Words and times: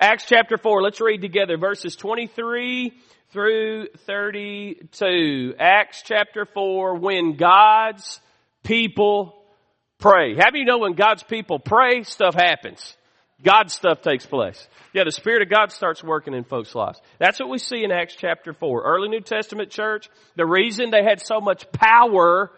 Acts 0.00 0.24
chapter 0.26 0.58
4, 0.58 0.82
let's 0.82 1.00
read 1.00 1.22
together 1.22 1.56
verses 1.56 1.94
23 1.94 2.92
through 3.32 3.86
32. 4.06 5.54
Acts 5.58 6.02
chapter 6.04 6.46
4, 6.52 6.96
when 6.96 7.36
God's 7.36 8.20
people 8.64 9.40
pray. 9.98 10.34
How 10.34 10.50
do 10.50 10.58
you 10.58 10.64
know 10.64 10.78
when 10.78 10.94
God's 10.94 11.22
people 11.22 11.60
pray, 11.60 12.02
stuff 12.02 12.34
happens? 12.34 12.96
God's 13.42 13.72
stuff 13.72 14.00
takes 14.00 14.26
place. 14.26 14.68
Yeah, 14.92 15.04
the 15.04 15.12
Spirit 15.12 15.42
of 15.42 15.50
God 15.50 15.70
starts 15.70 16.02
working 16.02 16.34
in 16.34 16.44
folks' 16.44 16.74
lives. 16.74 17.00
That's 17.20 17.38
what 17.38 17.50
we 17.50 17.58
see 17.58 17.84
in 17.84 17.92
Acts 17.92 18.16
chapter 18.16 18.52
4. 18.52 18.82
Early 18.82 19.08
New 19.08 19.20
Testament 19.20 19.70
church, 19.70 20.08
the 20.34 20.46
reason 20.46 20.90
they 20.90 21.04
had 21.04 21.20
so 21.20 21.40
much 21.40 21.70
power 21.70 22.50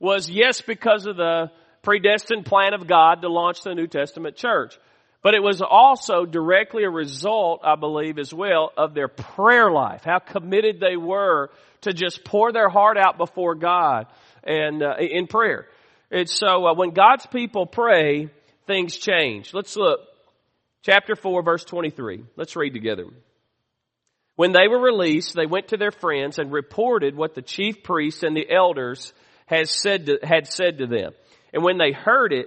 was 0.00 0.30
yes, 0.30 0.62
because 0.62 1.06
of 1.06 1.16
the 1.16 1.50
predestined 1.82 2.46
plan 2.46 2.72
of 2.72 2.86
God 2.86 3.22
to 3.22 3.28
launch 3.28 3.62
the 3.62 3.74
New 3.74 3.86
Testament 3.86 4.36
church. 4.36 4.78
But 5.22 5.34
it 5.34 5.42
was 5.42 5.60
also 5.60 6.24
directly 6.24 6.84
a 6.84 6.90
result, 6.90 7.62
I 7.64 7.74
believe, 7.74 8.18
as 8.18 8.32
well, 8.32 8.70
of 8.76 8.94
their 8.94 9.08
prayer 9.08 9.70
life. 9.70 10.04
How 10.04 10.20
committed 10.20 10.78
they 10.78 10.96
were 10.96 11.50
to 11.82 11.92
just 11.92 12.24
pour 12.24 12.52
their 12.52 12.68
heart 12.68 12.96
out 12.96 13.18
before 13.18 13.54
God 13.54 14.06
and 14.44 14.82
uh, 14.82 14.94
in 14.98 15.26
prayer. 15.26 15.66
And 16.10 16.28
so 16.28 16.66
uh, 16.66 16.74
when 16.74 16.90
God's 16.90 17.26
people 17.26 17.66
pray, 17.66 18.30
things 18.66 18.96
change. 18.96 19.52
Let's 19.52 19.76
look. 19.76 20.00
Chapter 20.82 21.16
4, 21.16 21.42
verse 21.42 21.64
23. 21.64 22.24
Let's 22.36 22.54
read 22.54 22.72
together. 22.72 23.06
When 24.36 24.52
they 24.52 24.68
were 24.68 24.80
released, 24.80 25.34
they 25.34 25.46
went 25.46 25.68
to 25.68 25.76
their 25.76 25.90
friends 25.90 26.38
and 26.38 26.52
reported 26.52 27.16
what 27.16 27.34
the 27.34 27.42
chief 27.42 27.82
priests 27.82 28.22
and 28.22 28.36
the 28.36 28.48
elders 28.48 29.12
had 29.46 29.68
said 29.68 30.06
to, 30.06 30.18
had 30.22 30.46
said 30.46 30.78
to 30.78 30.86
them. 30.86 31.12
And 31.52 31.64
when 31.64 31.78
they 31.78 31.90
heard 31.90 32.32
it, 32.32 32.46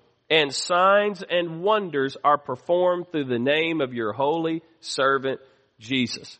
and 0.31 0.55
signs 0.55 1.21
and 1.29 1.61
wonders 1.61 2.15
are 2.23 2.37
performed 2.37 3.11
through 3.11 3.25
the 3.25 3.37
name 3.37 3.81
of 3.81 3.93
your 3.93 4.13
holy 4.13 4.63
servant 4.79 5.41
Jesus. 5.77 6.39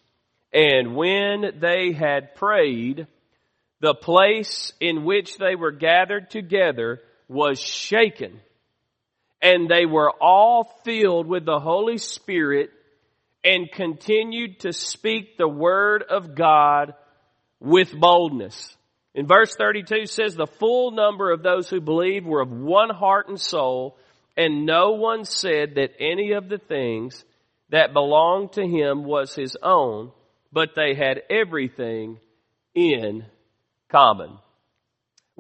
And 0.54 0.96
when 0.96 1.60
they 1.60 1.92
had 1.92 2.36
prayed, 2.36 3.06
the 3.82 3.94
place 3.94 4.72
in 4.80 5.04
which 5.04 5.38
they 5.38 5.56
were 5.56 5.72
gathered 5.72 6.30
together 6.30 7.02
was 7.28 7.60
shaken 7.60 8.40
and 9.42 9.68
they 9.68 9.86
were 9.86 10.12
all 10.22 10.64
filled 10.86 11.28
with 11.28 11.46
the 11.46 11.60
Holy 11.60 11.98
Spirit 11.98 12.70
and 13.44 13.72
continued 13.72 14.60
to 14.60 14.72
speak 14.72 15.38
the 15.38 15.48
word 15.48 16.04
of 16.04 16.36
God 16.36 16.94
with 17.60 17.92
boldness. 17.92 18.76
In 19.14 19.28
verse 19.28 19.56
32 19.56 20.06
says, 20.06 20.36
the 20.36 20.48
full 20.48 20.92
number 20.92 21.32
of 21.32 21.44
those 21.44 21.70
who 21.70 21.82
believed 21.82 22.26
were 22.26 22.42
of 22.42 22.52
one 22.52 22.90
heart 22.90 23.28
and 23.28 23.40
soul, 23.40 23.98
and 24.38 24.66
no 24.66 24.92
one 24.92 25.26
said 25.26 25.76
that 25.76 25.92
any 26.00 26.32
of 26.32 26.48
the 26.48 26.58
things 26.58 27.26
that 27.70 27.94
belonged 27.94 28.54
to 28.54 28.66
him 28.66 29.04
was 29.04 29.36
his 29.36 29.58
own, 29.62 30.12
but 30.52 30.76
they 30.76 30.94
had 30.94 31.24
everything 31.30 32.20
in 32.74 33.26
common. 33.90 34.38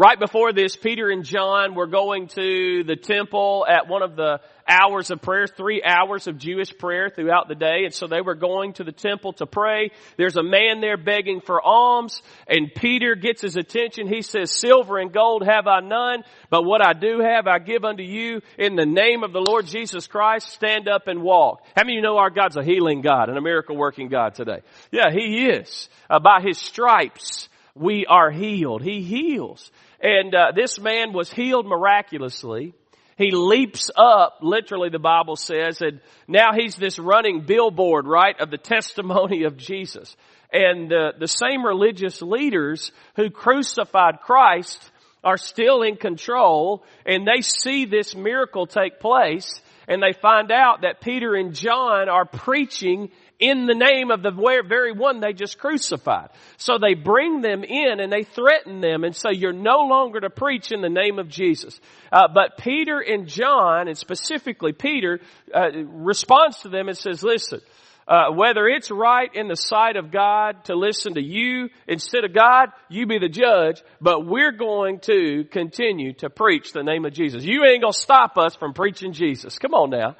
Right 0.01 0.19
before 0.19 0.51
this, 0.51 0.75
Peter 0.75 1.11
and 1.11 1.23
John 1.23 1.75
were 1.75 1.85
going 1.85 2.25
to 2.29 2.83
the 2.83 2.95
temple 2.95 3.67
at 3.69 3.87
one 3.87 4.01
of 4.01 4.15
the 4.15 4.41
hours 4.67 5.11
of 5.11 5.21
prayer, 5.21 5.45
three 5.45 5.83
hours 5.83 6.25
of 6.25 6.39
Jewish 6.39 6.75
prayer 6.75 7.11
throughout 7.11 7.47
the 7.47 7.53
day. 7.53 7.83
And 7.83 7.93
so 7.93 8.07
they 8.07 8.21
were 8.21 8.33
going 8.33 8.73
to 8.73 8.83
the 8.83 8.91
temple 8.91 9.33
to 9.33 9.45
pray. 9.45 9.91
There's 10.17 10.37
a 10.37 10.41
man 10.41 10.81
there 10.81 10.97
begging 10.97 11.39
for 11.39 11.61
alms 11.61 12.23
and 12.47 12.73
Peter 12.73 13.13
gets 13.13 13.43
his 13.43 13.57
attention. 13.57 14.07
He 14.07 14.23
says, 14.23 14.49
silver 14.49 14.97
and 14.97 15.13
gold 15.13 15.45
have 15.45 15.67
I 15.67 15.81
none, 15.81 16.23
but 16.49 16.63
what 16.65 16.83
I 16.83 16.93
do 16.93 17.19
have 17.19 17.45
I 17.45 17.59
give 17.59 17.85
unto 17.85 18.01
you 18.01 18.41
in 18.57 18.75
the 18.75 18.87
name 18.87 19.23
of 19.23 19.33
the 19.33 19.45
Lord 19.47 19.67
Jesus 19.67 20.07
Christ. 20.07 20.49
Stand 20.49 20.87
up 20.87 21.07
and 21.09 21.21
walk. 21.21 21.61
How 21.75 21.83
many 21.83 21.93
of 21.93 21.95
you 21.97 22.01
know 22.01 22.17
our 22.17 22.31
God's 22.31 22.57
a 22.57 22.63
healing 22.63 23.01
God 23.01 23.29
and 23.29 23.37
a 23.37 23.41
miracle 23.41 23.77
working 23.77 24.09
God 24.09 24.33
today? 24.33 24.61
Yeah, 24.91 25.11
He 25.11 25.45
is. 25.45 25.89
Uh, 26.09 26.17
by 26.17 26.41
His 26.41 26.57
stripes, 26.57 27.49
we 27.75 28.05
are 28.07 28.31
healed. 28.31 28.81
He 28.81 29.01
heals. 29.01 29.71
And 30.01 30.33
uh, 30.33 30.51
this 30.55 30.79
man 30.79 31.13
was 31.13 31.31
healed 31.31 31.67
miraculously. 31.67 32.73
He 33.17 33.31
leaps 33.31 33.91
up, 33.95 34.39
literally 34.41 34.89
the 34.89 34.97
Bible 34.97 35.35
says, 35.35 35.81
and 35.81 36.01
now 36.27 36.53
he's 36.53 36.75
this 36.75 36.97
running 36.97 37.41
billboard, 37.45 38.07
right, 38.07 38.39
of 38.39 38.49
the 38.49 38.57
testimony 38.57 39.43
of 39.43 39.57
Jesus. 39.57 40.15
And 40.51 40.91
uh, 40.91 41.11
the 41.19 41.27
same 41.27 41.63
religious 41.63 42.21
leaders 42.21 42.91
who 43.15 43.29
crucified 43.29 44.21
Christ 44.21 44.91
are 45.23 45.37
still 45.37 45.83
in 45.83 45.97
control, 45.97 46.83
and 47.05 47.27
they 47.27 47.41
see 47.41 47.85
this 47.85 48.15
miracle 48.15 48.65
take 48.65 48.99
place, 48.99 49.61
and 49.87 50.01
they 50.01 50.17
find 50.19 50.51
out 50.51 50.81
that 50.81 50.99
Peter 50.99 51.35
and 51.35 51.53
John 51.53 52.09
are 52.09 52.25
preaching 52.25 53.11
in 53.41 53.65
the 53.65 53.73
name 53.73 54.11
of 54.11 54.21
the 54.21 54.31
very 54.31 54.91
one 54.93 55.19
they 55.19 55.33
just 55.33 55.57
crucified. 55.57 56.29
So 56.57 56.77
they 56.77 56.93
bring 56.93 57.41
them 57.41 57.63
in 57.63 57.99
and 57.99 58.13
they 58.13 58.23
threaten 58.23 58.79
them 58.79 59.03
and 59.03 59.15
say, 59.15 59.31
you're 59.33 59.51
no 59.51 59.79
longer 59.79 60.21
to 60.21 60.29
preach 60.29 60.71
in 60.71 60.81
the 60.81 60.89
name 60.89 61.17
of 61.17 61.27
Jesus. 61.27 61.81
Uh, 62.11 62.27
but 62.33 62.57
Peter 62.59 62.99
and 62.99 63.27
John, 63.27 63.87
and 63.87 63.97
specifically 63.97 64.73
Peter, 64.73 65.19
uh, 65.53 65.71
responds 65.85 66.59
to 66.61 66.69
them 66.69 66.87
and 66.87 66.95
says, 66.95 67.23
listen, 67.23 67.61
uh, 68.07 68.31
whether 68.31 68.67
it's 68.67 68.91
right 68.91 69.33
in 69.33 69.47
the 69.47 69.55
sight 69.55 69.95
of 69.95 70.11
God 70.11 70.65
to 70.65 70.75
listen 70.75 71.15
to 71.15 71.21
you 71.21 71.69
instead 71.87 72.23
of 72.23 72.33
God, 72.33 72.69
you 72.89 73.07
be 73.07 73.17
the 73.17 73.29
judge, 73.29 73.81
but 73.99 74.25
we're 74.27 74.51
going 74.51 74.99
to 75.01 75.45
continue 75.45 76.13
to 76.13 76.29
preach 76.29 76.73
the 76.73 76.83
name 76.83 77.05
of 77.05 77.13
Jesus. 77.13 77.43
You 77.43 77.65
ain't 77.65 77.81
gonna 77.81 77.93
stop 77.93 78.37
us 78.37 78.55
from 78.55 78.73
preaching 78.73 79.13
Jesus. 79.13 79.57
Come 79.57 79.73
on 79.73 79.89
now. 79.89 80.15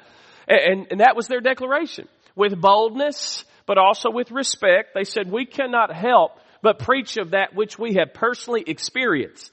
And, 0.48 0.88
and 0.90 1.00
that 1.00 1.14
was 1.14 1.28
their 1.28 1.40
declaration 1.40 2.08
with 2.34 2.60
boldness, 2.60 3.44
but 3.66 3.78
also 3.78 4.10
with 4.10 4.30
respect. 4.30 4.94
They 4.94 5.04
said, 5.04 5.30
we 5.30 5.46
cannot 5.46 5.94
help 5.94 6.32
but 6.62 6.78
preach 6.78 7.16
of 7.16 7.32
that 7.32 7.54
which 7.54 7.78
we 7.78 7.94
have 7.94 8.14
personally 8.14 8.62
experienced. 8.66 9.52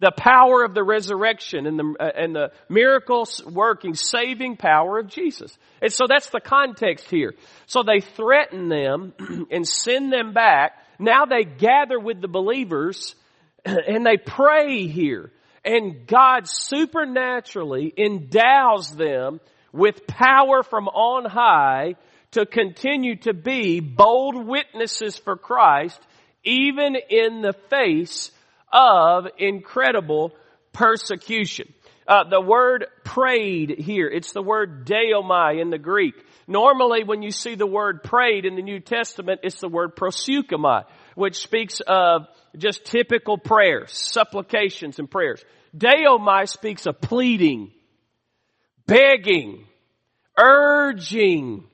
The 0.00 0.10
power 0.10 0.64
of 0.64 0.74
the 0.74 0.82
resurrection 0.82 1.66
and 1.66 1.78
the, 1.78 1.94
uh, 2.00 2.10
and 2.16 2.34
the 2.34 2.50
miracles 2.68 3.40
working, 3.46 3.94
saving 3.94 4.56
power 4.56 4.98
of 4.98 5.06
Jesus. 5.06 5.56
And 5.80 5.92
so 5.92 6.06
that's 6.08 6.28
the 6.30 6.40
context 6.40 7.08
here. 7.08 7.34
So 7.66 7.84
they 7.84 8.00
threaten 8.00 8.68
them 8.68 9.14
and 9.50 9.66
send 9.66 10.12
them 10.12 10.32
back. 10.32 10.72
Now 10.98 11.24
they 11.24 11.44
gather 11.44 12.00
with 12.00 12.20
the 12.20 12.26
believers 12.26 13.14
and 13.64 14.04
they 14.04 14.16
pray 14.16 14.88
here. 14.88 15.30
And 15.64 16.08
God 16.08 16.48
supernaturally 16.48 17.94
endows 17.96 18.90
them 18.90 19.38
with 19.72 20.06
power 20.06 20.62
from 20.62 20.88
on 20.88 21.24
high 21.24 21.94
to 22.32 22.46
continue 22.46 23.16
to 23.16 23.34
be 23.34 23.80
bold 23.80 24.46
witnesses 24.46 25.16
for 25.16 25.36
Christ 25.36 26.00
even 26.44 26.96
in 27.08 27.42
the 27.42 27.54
face 27.70 28.30
of 28.72 29.26
incredible 29.38 30.32
persecution. 30.72 31.72
Uh, 32.06 32.24
the 32.28 32.40
word 32.40 32.86
prayed 33.04 33.76
here, 33.78 34.08
it's 34.08 34.32
the 34.32 34.42
word 34.42 34.86
deomai 34.86 35.60
in 35.60 35.70
the 35.70 35.78
Greek. 35.78 36.14
Normally 36.48 37.04
when 37.04 37.22
you 37.22 37.30
see 37.30 37.54
the 37.54 37.66
word 37.66 38.02
prayed 38.02 38.44
in 38.44 38.56
the 38.56 38.62
New 38.62 38.80
Testament, 38.80 39.40
it's 39.44 39.60
the 39.60 39.68
word 39.68 39.94
proseuchomai, 39.94 40.84
which 41.14 41.36
speaks 41.36 41.80
of 41.86 42.26
just 42.56 42.84
typical 42.84 43.38
prayers, 43.38 43.92
supplications 43.92 44.98
and 44.98 45.08
prayers. 45.10 45.44
Deomai 45.76 46.48
speaks 46.48 46.86
of 46.86 47.00
pleading, 47.00 47.70
begging, 48.86 49.64
urging 50.38 51.64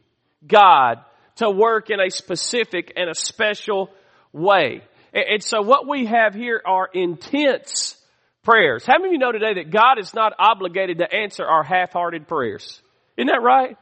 God 0.47 0.99
to 1.37 1.51
work 1.51 1.91
in 1.91 2.01
a 2.01 2.11
specific 2.11 2.93
and 2.97 3.09
a 3.09 3.15
special 3.15 3.91
way. 4.33 4.83
And 5.13 5.43
so 5.43 5.63
what 5.63 5.89
we 5.89 6.07
have 6.07 6.35
here 6.35 6.61
are 6.65 6.89
intense 6.93 7.97
prayers. 8.43 8.85
How 8.87 8.99
many 8.99 9.09
of 9.09 9.13
you 9.13 9.19
know 9.19 9.33
today 9.33 9.55
that 9.55 9.71
God 9.71 9.99
is 9.99 10.15
not 10.15 10.33
obligated 10.39 10.99
to 10.99 11.13
answer 11.13 11.45
our 11.45 11.63
half-hearted 11.63 12.29
prayers? 12.29 12.81
Isn't 13.17 13.29
that 13.29 13.43
right? 13.43 13.77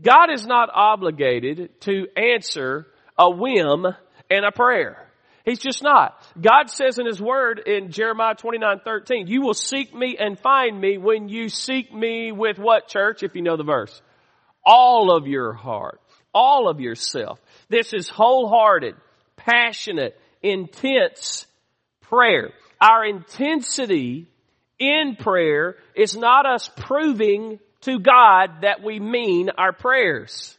God 0.00 0.30
is 0.32 0.46
not 0.46 0.70
obligated 0.72 1.80
to 1.82 2.06
answer 2.16 2.86
a 3.18 3.30
whim 3.30 3.86
and 4.30 4.44
a 4.44 4.52
prayer. 4.52 5.03
He's 5.44 5.58
just 5.58 5.82
not. 5.82 6.16
God 6.40 6.70
says 6.70 6.98
in 6.98 7.06
His 7.06 7.20
Word 7.20 7.60
in 7.66 7.90
Jeremiah 7.90 8.34
29, 8.34 8.80
13, 8.82 9.26
you 9.26 9.42
will 9.42 9.54
seek 9.54 9.94
me 9.94 10.16
and 10.18 10.38
find 10.38 10.80
me 10.80 10.96
when 10.96 11.28
you 11.28 11.50
seek 11.50 11.92
me 11.92 12.32
with 12.32 12.58
what 12.58 12.88
church, 12.88 13.22
if 13.22 13.34
you 13.34 13.42
know 13.42 13.56
the 13.56 13.64
verse? 13.64 14.00
All 14.64 15.14
of 15.14 15.26
your 15.26 15.52
heart. 15.52 16.00
All 16.32 16.68
of 16.68 16.80
yourself. 16.80 17.38
This 17.68 17.92
is 17.92 18.08
wholehearted, 18.08 18.94
passionate, 19.36 20.18
intense 20.42 21.46
prayer. 22.00 22.50
Our 22.80 23.04
intensity 23.04 24.26
in 24.78 25.16
prayer 25.16 25.76
is 25.94 26.16
not 26.16 26.46
us 26.46 26.70
proving 26.76 27.60
to 27.82 27.98
God 27.98 28.62
that 28.62 28.82
we 28.82 28.98
mean 28.98 29.50
our 29.50 29.72
prayers. 29.72 30.56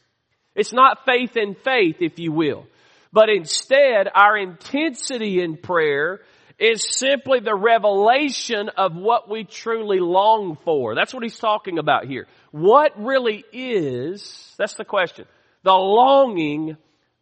It's 0.54 0.74
not 0.74 1.06
faith 1.06 1.36
in 1.36 1.56
faith, 1.56 1.98
if 2.00 2.20
you 2.20 2.32
will. 2.32 2.68
But 3.16 3.30
instead, 3.30 4.10
our 4.14 4.36
intensity 4.36 5.40
in 5.40 5.56
prayer 5.56 6.20
is 6.60 6.86
simply 7.00 7.40
the 7.40 7.56
revelation 7.56 8.68
of 8.76 8.94
what 8.94 9.30
we 9.30 9.46
truly 9.46 10.02
long 10.02 10.58
for. 10.66 10.96
That's 10.96 11.14
what 11.14 11.24
he's 11.24 11.40
talking 11.40 11.80
about 11.80 12.08
here. 12.08 12.28
What 12.52 13.02
really 13.02 13.46
is, 13.54 14.54
that's 14.58 14.74
the 14.74 14.84
question, 14.84 15.28
the 15.64 15.72
longing 15.72 16.76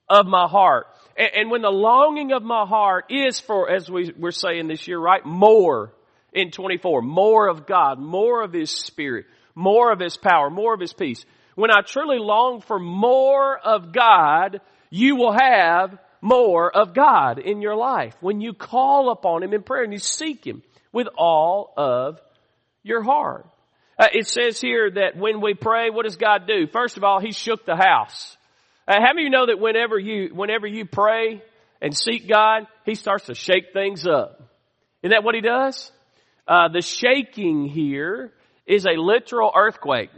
of 0.10 0.26
my 0.26 0.48
heart. 0.48 0.88
And, 1.16 1.30
and 1.36 1.52
when 1.52 1.62
the 1.62 1.70
longing 1.70 2.32
of 2.32 2.42
my 2.42 2.66
heart 2.66 3.12
is 3.12 3.40
for, 3.40 3.70
as 3.70 3.88
we, 3.88 4.12
we're 4.18 4.32
saying 4.32 4.70
this 4.70 4.88
year, 4.88 4.98
right, 5.00 5.24
more 5.24 5.94
in 6.34 6.50
24, 6.50 7.04
more 7.04 7.48
of 7.48 7.68
God, 7.68 8.00
more 8.00 8.42
of 8.42 8.52
His 8.52 8.72
Spirit, 8.72 9.28
more 9.54 9.92
of 9.92 10.00
His 10.00 10.18
power, 10.18 10.50
more 10.50 10.74
of 10.74 10.80
His 10.80 10.94
peace. 10.94 11.24
When 11.54 11.70
I 11.70 11.82
truly 11.86 12.18
long 12.18 12.62
for 12.62 12.80
more 12.80 13.60
of 13.60 13.94
God, 13.94 14.60
you 14.94 15.16
will 15.16 15.34
have 15.34 15.98
more 16.22 16.70
of 16.70 16.94
God 16.94 17.40
in 17.40 17.64
your 17.64 17.76
life. 17.76 18.14
When 18.22 18.42
you 18.42 18.54
call 18.54 19.10
upon 19.10 19.42
Him 19.42 19.52
in 19.52 19.64
prayer 19.64 19.84
and 19.84 19.92
you 19.92 19.98
seek 19.98 20.46
Him 20.46 20.62
with 20.92 21.08
all 21.18 21.74
of 21.76 22.20
your 22.84 23.02
heart. 23.02 23.48
Uh, 23.98 24.10
it 24.14 24.28
says 24.28 24.62
here 24.62 24.92
that 24.92 25.18
when 25.18 25.42
we 25.42 25.56
pray, 25.56 25.90
what 25.90 26.04
does 26.04 26.16
God 26.18 26.46
do? 26.46 26.68
First 26.68 26.98
of 26.98 27.04
all, 27.04 27.20
He 27.20 27.32
shook 27.32 27.66
the 27.66 27.76
house. 27.76 28.38
Uh, 28.88 28.94
how 29.00 29.16
many 29.16 29.22
of 29.22 29.24
you 29.24 29.30
know 29.32 29.48
that 29.48 29.60
whenever 29.60 29.98
you, 29.98 30.30
whenever 30.32 30.68
you 30.68 30.86
pray 30.86 31.42
and 31.82 31.98
seek 31.98 32.30
God, 32.30 32.68
He 32.86 32.94
starts 32.94 33.26
to 33.26 33.34
shake 33.34 33.74
things 33.74 34.06
up? 34.06 34.44
Isn't 35.02 35.10
that 35.10 35.24
what 35.24 35.34
He 35.34 35.42
does? 35.42 35.92
Uh, 36.48 36.68
the 36.68 36.82
shaking 36.82 37.66
here 37.66 38.32
is 38.68 38.86
a 38.86 38.92
literal 38.92 39.52
earthquake. 39.56 40.12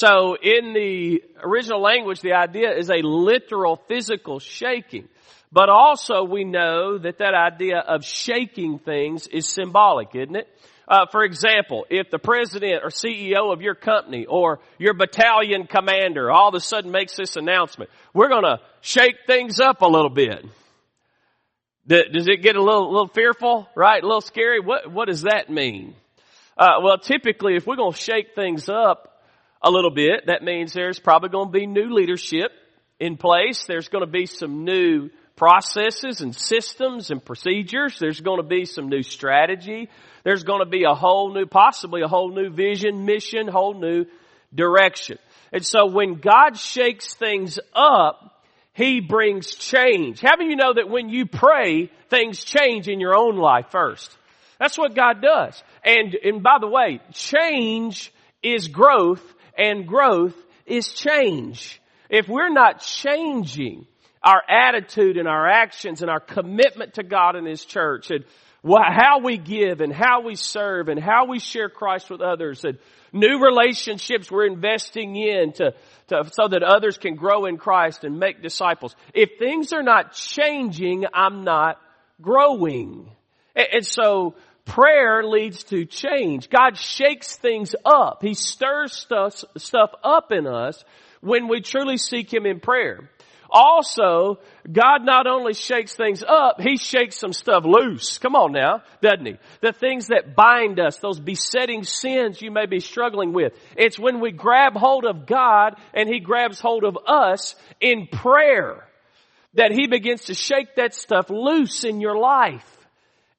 So 0.00 0.34
in 0.34 0.72
the 0.72 1.22
original 1.42 1.82
language, 1.82 2.22
the 2.22 2.32
idea 2.32 2.74
is 2.74 2.88
a 2.88 3.02
literal 3.02 3.76
physical 3.86 4.38
shaking. 4.38 5.10
But 5.52 5.68
also 5.68 6.24
we 6.24 6.42
know 6.42 6.96
that 6.96 7.18
that 7.18 7.34
idea 7.34 7.80
of 7.86 8.02
shaking 8.02 8.78
things 8.78 9.26
is 9.26 9.46
symbolic, 9.46 10.14
isn't 10.14 10.36
it? 10.36 10.48
Uh, 10.88 11.04
for 11.12 11.22
example, 11.22 11.84
if 11.90 12.08
the 12.10 12.18
president 12.18 12.82
or 12.82 12.88
CEO 12.88 13.52
of 13.52 13.60
your 13.60 13.74
company 13.74 14.24
or 14.24 14.60
your 14.78 14.94
battalion 14.94 15.66
commander 15.66 16.30
all 16.30 16.48
of 16.48 16.54
a 16.54 16.60
sudden 16.60 16.90
makes 16.90 17.14
this 17.16 17.36
announcement, 17.36 17.90
we're 18.14 18.30
going 18.30 18.44
to 18.44 18.58
shake 18.80 19.26
things 19.26 19.60
up 19.60 19.82
a 19.82 19.86
little 19.86 20.08
bit. 20.08 20.46
Does 21.86 22.26
it 22.26 22.40
get 22.42 22.56
a 22.56 22.62
little, 22.62 22.90
little 22.90 23.08
fearful, 23.08 23.68
right? 23.76 24.02
A 24.02 24.06
little 24.06 24.22
scary? 24.22 24.60
What, 24.60 24.90
what 24.90 25.08
does 25.08 25.22
that 25.22 25.50
mean? 25.50 25.94
Uh, 26.56 26.80
well, 26.82 26.96
typically, 26.96 27.56
if 27.56 27.66
we're 27.66 27.76
going 27.76 27.92
to 27.92 27.98
shake 27.98 28.34
things 28.34 28.70
up 28.70 29.09
a 29.62 29.70
little 29.70 29.90
bit, 29.90 30.26
that 30.26 30.42
means 30.42 30.72
there's 30.72 30.98
probably 30.98 31.28
going 31.28 31.48
to 31.48 31.52
be 31.52 31.66
new 31.66 31.92
leadership 31.94 32.50
in 32.98 33.16
place. 33.16 33.64
There's 33.66 33.88
going 33.88 34.04
to 34.04 34.10
be 34.10 34.26
some 34.26 34.64
new 34.64 35.10
processes 35.36 36.20
and 36.20 36.34
systems 36.34 37.10
and 37.10 37.24
procedures. 37.24 37.98
There's 37.98 38.20
going 38.20 38.42
to 38.42 38.46
be 38.46 38.64
some 38.64 38.88
new 38.88 39.02
strategy. 39.02 39.88
There's 40.24 40.44
going 40.44 40.60
to 40.60 40.70
be 40.70 40.84
a 40.84 40.94
whole 40.94 41.32
new, 41.32 41.46
possibly 41.46 42.02
a 42.02 42.08
whole 42.08 42.30
new 42.30 42.50
vision, 42.50 43.04
mission, 43.04 43.48
whole 43.48 43.74
new 43.74 44.04
direction. 44.54 45.18
And 45.52 45.64
so 45.64 45.86
when 45.86 46.16
God 46.16 46.58
shakes 46.58 47.14
things 47.14 47.58
up, 47.74 48.42
He 48.74 49.00
brings 49.00 49.54
change. 49.54 50.20
How 50.20 50.34
of 50.34 50.42
you 50.42 50.56
know 50.56 50.74
that 50.74 50.88
when 50.88 51.08
you 51.08 51.26
pray, 51.26 51.90
things 52.08 52.44
change 52.44 52.88
in 52.88 53.00
your 53.00 53.16
own 53.16 53.36
life 53.36 53.66
first? 53.70 54.14
That's 54.58 54.76
what 54.76 54.94
God 54.94 55.22
does. 55.22 55.62
And, 55.82 56.14
and 56.22 56.42
by 56.42 56.58
the 56.60 56.68
way, 56.68 57.00
change 57.12 58.12
is 58.42 58.68
growth 58.68 59.22
and 59.56 59.86
growth 59.86 60.34
is 60.66 60.88
change. 60.88 61.80
If 62.08 62.28
we're 62.28 62.52
not 62.52 62.80
changing 62.80 63.86
our 64.22 64.42
attitude 64.48 65.16
and 65.16 65.28
our 65.28 65.48
actions 65.48 66.02
and 66.02 66.10
our 66.10 66.20
commitment 66.20 66.94
to 66.94 67.02
God 67.02 67.36
and 67.36 67.46
His 67.46 67.64
church 67.64 68.10
and 68.10 68.24
how 68.62 69.20
we 69.20 69.38
give 69.38 69.80
and 69.80 69.92
how 69.92 70.22
we 70.22 70.34
serve 70.34 70.88
and 70.88 71.00
how 71.02 71.26
we 71.26 71.38
share 71.38 71.68
Christ 71.68 72.10
with 72.10 72.20
others 72.20 72.64
and 72.64 72.78
new 73.12 73.42
relationships 73.42 74.30
we're 74.30 74.46
investing 74.46 75.16
in 75.16 75.52
to, 75.54 75.72
to, 76.08 76.30
so 76.32 76.48
that 76.48 76.62
others 76.62 76.98
can 76.98 77.14
grow 77.14 77.46
in 77.46 77.56
Christ 77.56 78.04
and 78.04 78.18
make 78.18 78.42
disciples. 78.42 78.94
If 79.14 79.38
things 79.38 79.72
are 79.72 79.82
not 79.82 80.12
changing, 80.12 81.06
I'm 81.12 81.44
not 81.44 81.78
growing. 82.20 83.10
And, 83.56 83.66
and 83.72 83.86
so 83.86 84.34
prayer 84.70 85.24
leads 85.24 85.64
to 85.64 85.84
change. 85.84 86.48
God 86.48 86.76
shakes 86.76 87.36
things 87.36 87.74
up. 87.84 88.22
He 88.22 88.34
stirs 88.34 88.92
stuff, 88.92 89.44
stuff 89.56 89.90
up 90.04 90.30
in 90.30 90.46
us 90.46 90.82
when 91.20 91.48
we 91.48 91.60
truly 91.60 91.96
seek 91.96 92.32
Him 92.32 92.46
in 92.46 92.60
prayer. 92.60 93.10
Also, 93.50 94.38
God 94.70 95.04
not 95.04 95.26
only 95.26 95.54
shakes 95.54 95.94
things 95.96 96.22
up, 96.22 96.60
He 96.60 96.76
shakes 96.76 97.16
some 97.16 97.32
stuff 97.32 97.64
loose. 97.64 98.18
Come 98.18 98.36
on 98.36 98.52
now, 98.52 98.82
doesn't 99.02 99.26
He? 99.26 99.38
The 99.60 99.72
things 99.72 100.06
that 100.06 100.36
bind 100.36 100.78
us, 100.78 100.98
those 100.98 101.18
besetting 101.18 101.82
sins 101.82 102.40
you 102.40 102.52
may 102.52 102.66
be 102.66 102.78
struggling 102.78 103.32
with. 103.32 103.52
It's 103.76 103.98
when 103.98 104.20
we 104.20 104.30
grab 104.30 104.74
hold 104.74 105.04
of 105.04 105.26
God 105.26 105.74
and 105.92 106.08
He 106.08 106.20
grabs 106.20 106.60
hold 106.60 106.84
of 106.84 106.96
us 107.08 107.56
in 107.80 108.06
prayer 108.06 108.86
that 109.54 109.72
He 109.72 109.88
begins 109.88 110.26
to 110.26 110.34
shake 110.34 110.76
that 110.76 110.94
stuff 110.94 111.28
loose 111.28 111.82
in 111.82 112.00
your 112.00 112.16
life. 112.16 112.79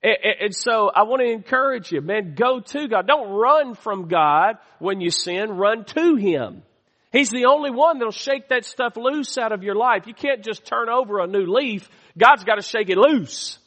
And, 0.03 0.55
so 0.55 0.89
I 0.89 1.03
want 1.03 1.21
to 1.21 1.31
encourage 1.31 1.91
you, 1.91 2.01
man, 2.01 2.33
go 2.33 2.59
to 2.59 2.87
God. 2.87 3.05
Don't 3.05 3.29
run 3.29 3.75
from 3.75 4.07
God 4.07 4.55
when 4.79 4.99
you 4.99 5.11
sin, 5.11 5.51
run 5.51 5.85
to 5.85 6.15
Him. 6.15 6.63
He's 7.11 7.29
the 7.29 7.45
only 7.45 7.69
one 7.69 7.99
that'll 7.99 8.11
shake 8.11 8.49
that 8.49 8.65
stuff 8.65 8.95
loose 8.95 9.37
out 9.37 9.51
of 9.51 9.63
your 9.63 9.75
life. 9.75 10.07
You 10.07 10.13
can't 10.13 10.43
just 10.43 10.65
turn 10.65 10.89
over 10.89 11.19
a 11.19 11.27
new 11.27 11.45
leaf. 11.45 11.87
God's 12.17 12.43
got 12.43 12.55
to 12.55 12.63
shake 12.63 12.89
it 12.89 12.97
loose. 12.97 13.59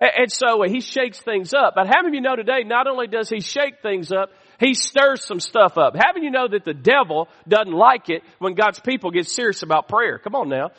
And 0.00 0.30
so 0.30 0.64
uh, 0.64 0.68
He 0.68 0.80
shakes 0.80 1.20
things 1.20 1.54
up. 1.54 1.74
But 1.76 1.86
how 1.86 2.02
many 2.02 2.08
of 2.08 2.14
you 2.14 2.20
know 2.22 2.36
today, 2.36 2.64
not 2.64 2.86
only 2.88 3.06
does 3.06 3.28
He 3.28 3.40
shake 3.40 3.82
things 3.82 4.10
up, 4.10 4.30
He 4.58 4.74
stirs 4.74 5.24
some 5.24 5.38
stuff 5.38 5.78
up. 5.78 5.94
Of 5.94 6.22
you 6.22 6.30
know 6.30 6.48
that 6.48 6.64
the 6.64 6.74
devil 6.74 7.28
doesn't 7.46 7.72
like 7.72 8.08
it 8.08 8.22
when 8.38 8.54
God's 8.54 8.80
people 8.80 9.10
get 9.10 9.28
serious 9.28 9.62
about 9.62 9.88
prayer? 9.88 10.18
Come 10.18 10.34
on 10.34 10.48
now. 10.48 10.70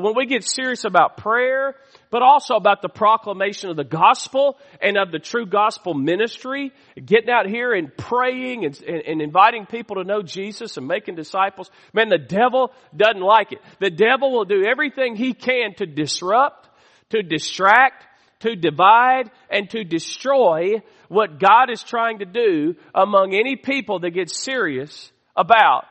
When 0.00 0.14
we 0.16 0.26
get 0.26 0.44
serious 0.44 0.84
about 0.84 1.16
prayer, 1.16 1.74
but 2.10 2.22
also 2.22 2.54
about 2.54 2.82
the 2.82 2.88
proclamation 2.88 3.70
of 3.70 3.76
the 3.76 3.84
gospel 3.84 4.58
and 4.80 4.96
of 4.96 5.10
the 5.10 5.18
true 5.18 5.46
gospel 5.46 5.94
ministry, 5.94 6.72
getting 7.02 7.30
out 7.30 7.46
here 7.46 7.72
and 7.72 7.96
praying 7.96 8.64
and, 8.64 8.80
and, 8.82 9.02
and, 9.02 9.22
inviting 9.22 9.66
people 9.66 9.96
to 9.96 10.04
know 10.04 10.22
Jesus 10.22 10.76
and 10.76 10.86
making 10.86 11.14
disciples. 11.14 11.70
Man, 11.92 12.08
the 12.08 12.18
devil 12.18 12.72
doesn't 12.94 13.20
like 13.20 13.52
it. 13.52 13.58
The 13.80 13.90
devil 13.90 14.32
will 14.32 14.44
do 14.44 14.64
everything 14.64 15.16
he 15.16 15.32
can 15.32 15.74
to 15.76 15.86
disrupt, 15.86 16.68
to 17.10 17.22
distract, 17.22 18.04
to 18.40 18.56
divide, 18.56 19.30
and 19.50 19.68
to 19.70 19.84
destroy 19.84 20.82
what 21.08 21.38
God 21.38 21.70
is 21.70 21.82
trying 21.82 22.18
to 22.18 22.24
do 22.24 22.74
among 22.94 23.34
any 23.34 23.56
people 23.56 24.00
that 24.00 24.10
get 24.10 24.30
serious 24.30 25.10
about 25.36 25.84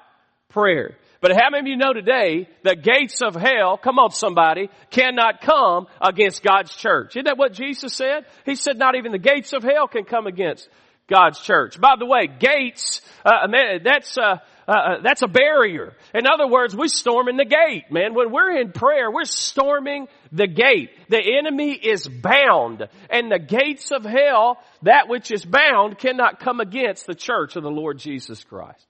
prayer. 0.50 0.97
But 1.25 1.36
how 1.36 1.50
many 1.50 1.62
of 1.62 1.65
you 1.65 1.75
know 1.75 1.91
today 1.91 2.48
the 2.62 2.75
gates 2.75 3.24
of 3.24 3.34
hell, 3.34 3.77
come 3.77 3.98
on 3.98 4.12
somebody, 4.12 4.70
cannot 4.91 5.41
come 5.41 5.88
against 6.00 6.44
God's 6.44 6.75
church? 6.75 7.15
Isn't 7.15 7.25
that 7.25 7.36
what 7.36 7.51
Jesus 7.51 7.96
said? 7.96 8.27
He 8.46 8.53
said 8.53 8.77
not 8.77 8.94
even 8.94 9.12
the 9.12 9.17
gates 9.17 9.51
of 9.51 9.63
hell 9.63 9.88
can 9.88 10.03
come 10.03 10.27
against 10.27 10.70
God's 11.08 11.39
church. 11.39 11.82
By 11.82 11.96
the 11.98 12.05
way, 12.05 12.27
gates, 12.27 13.01
uh, 13.25 13.48
man, 13.48 13.79
that's, 13.84 14.15
uh, 14.20 14.38
uh, 14.67 15.01
that's 15.01 15.24
a 15.24 15.27
barrier. 15.27 15.94
In 16.13 16.27
other 16.27 16.48
words, 16.48 16.75
we're 16.75 16.89
storming 16.89 17.38
the 17.38 17.46
gate, 17.46 17.86
man. 17.89 18.13
When 18.13 18.32
we're 18.32 18.62
in 18.62 18.72
prayer, 18.72 19.10
we're 19.10 19.24
storming 19.24 20.08
the 20.32 20.46
gate. 20.46 20.91
The 21.10 21.39
enemy 21.39 21.72
is 21.72 22.08
bound. 22.08 22.88
And 23.10 23.32
the 23.32 23.39
gates 23.39 23.91
of 23.91 24.05
hell, 24.05 24.60
that 24.84 25.10
which 25.10 25.32
is 25.32 25.44
bound, 25.44 25.98
cannot 25.98 26.39
come 26.39 26.60
against 26.60 27.08
the 27.08 27.15
church 27.15 27.55
of 27.55 27.63
the 27.63 27.72
Lord 27.72 27.98
Jesus 27.98 28.44
Christ. 28.44 28.86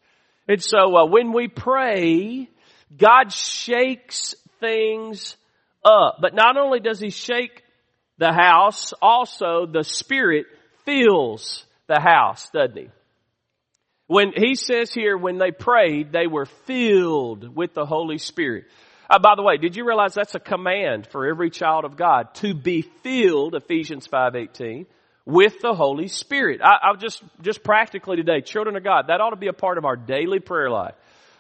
And 0.48 0.62
so 0.62 0.96
uh, 0.96 1.06
when 1.06 1.34
we 1.34 1.48
pray, 1.48 2.50
God 2.96 3.32
shakes 3.32 4.36
things 4.60 5.38
up. 5.84 6.18
But 6.22 6.34
not 6.34 6.58
only 6.58 6.80
does 6.80 7.00
he 7.00 7.10
shake 7.10 7.64
the 8.18 8.32
house, 8.32 8.94
also 9.02 9.66
the 9.66 9.84
Spirit 9.84 10.46
fills 10.86 11.66
the 11.88 12.00
house, 12.00 12.50
doesn't 12.52 12.78
he? 12.78 12.90
When 14.08 14.34
he 14.36 14.56
says 14.56 14.94
here, 14.94 15.18
when 15.18 15.40
they 15.40 15.52
prayed, 15.52 16.12
they 16.12 16.28
were 16.28 16.46
filled 16.46 17.56
with 17.56 17.74
the 17.74 17.86
Holy 17.86 18.20
Spirit. 18.20 18.66
Uh, 19.10 19.20
by 19.20 19.34
the 19.36 19.42
way, 19.42 19.58
did 19.58 19.76
you 19.76 19.86
realize 19.86 20.14
that's 20.14 20.36
a 20.36 20.40
command 20.40 21.08
for 21.08 21.28
every 21.28 21.50
child 21.50 21.86
of 21.86 21.98
God 21.98 22.34
to 22.36 22.54
be 22.54 22.82
filled, 22.82 23.56
Ephesians 23.56 24.08
5.18, 24.08 24.86
with 25.26 25.60
the 25.62 25.74
Holy 25.74 26.08
Spirit? 26.08 26.62
I, 26.64 26.78
I'll 26.84 26.98
just, 26.98 27.24
just 27.42 27.64
practically 27.64 28.18
today, 28.18 28.42
children 28.42 28.76
of 28.76 28.84
God, 28.84 29.06
that 29.08 29.22
ought 29.22 29.32
to 29.32 29.36
be 29.36 29.48
a 29.48 29.54
part 29.54 29.78
of 29.78 29.86
our 29.86 29.96
daily 29.96 30.40
prayer 30.40 30.70
life. 30.70 30.96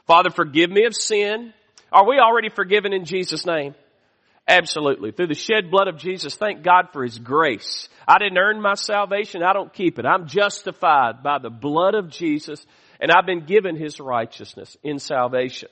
Father, 0.07 0.29
forgive 0.29 0.69
me 0.69 0.85
of 0.85 0.95
sin. 0.95 1.53
Are 1.91 2.07
we 2.07 2.19
already 2.19 2.49
forgiven 2.49 2.93
in 2.93 3.05
Jesus' 3.05 3.45
name? 3.45 3.75
Absolutely. 4.47 5.11
Through 5.11 5.27
the 5.27 5.33
shed 5.33 5.71
blood 5.71 5.87
of 5.87 5.97
Jesus, 5.97 6.35
thank 6.35 6.61
God 6.61 6.89
for 6.93 7.03
His 7.03 7.17
grace. 7.17 7.89
I 8.07 8.19
didn't 8.19 8.37
earn 8.37 8.61
my 8.61 8.75
salvation. 8.75 9.41
I 9.41 9.53
don't 9.53 9.73
keep 9.73 9.97
it. 9.97 10.05
I'm 10.05 10.27
justified 10.27 11.23
by 11.23 11.39
the 11.39 11.49
blood 11.49 11.95
of 11.95 12.09
Jesus 12.09 12.63
and 12.99 13.11
I've 13.11 13.25
been 13.25 13.45
given 13.45 13.75
His 13.75 13.99
righteousness 13.99 14.77
in 14.83 14.99
salvation. 14.99 15.69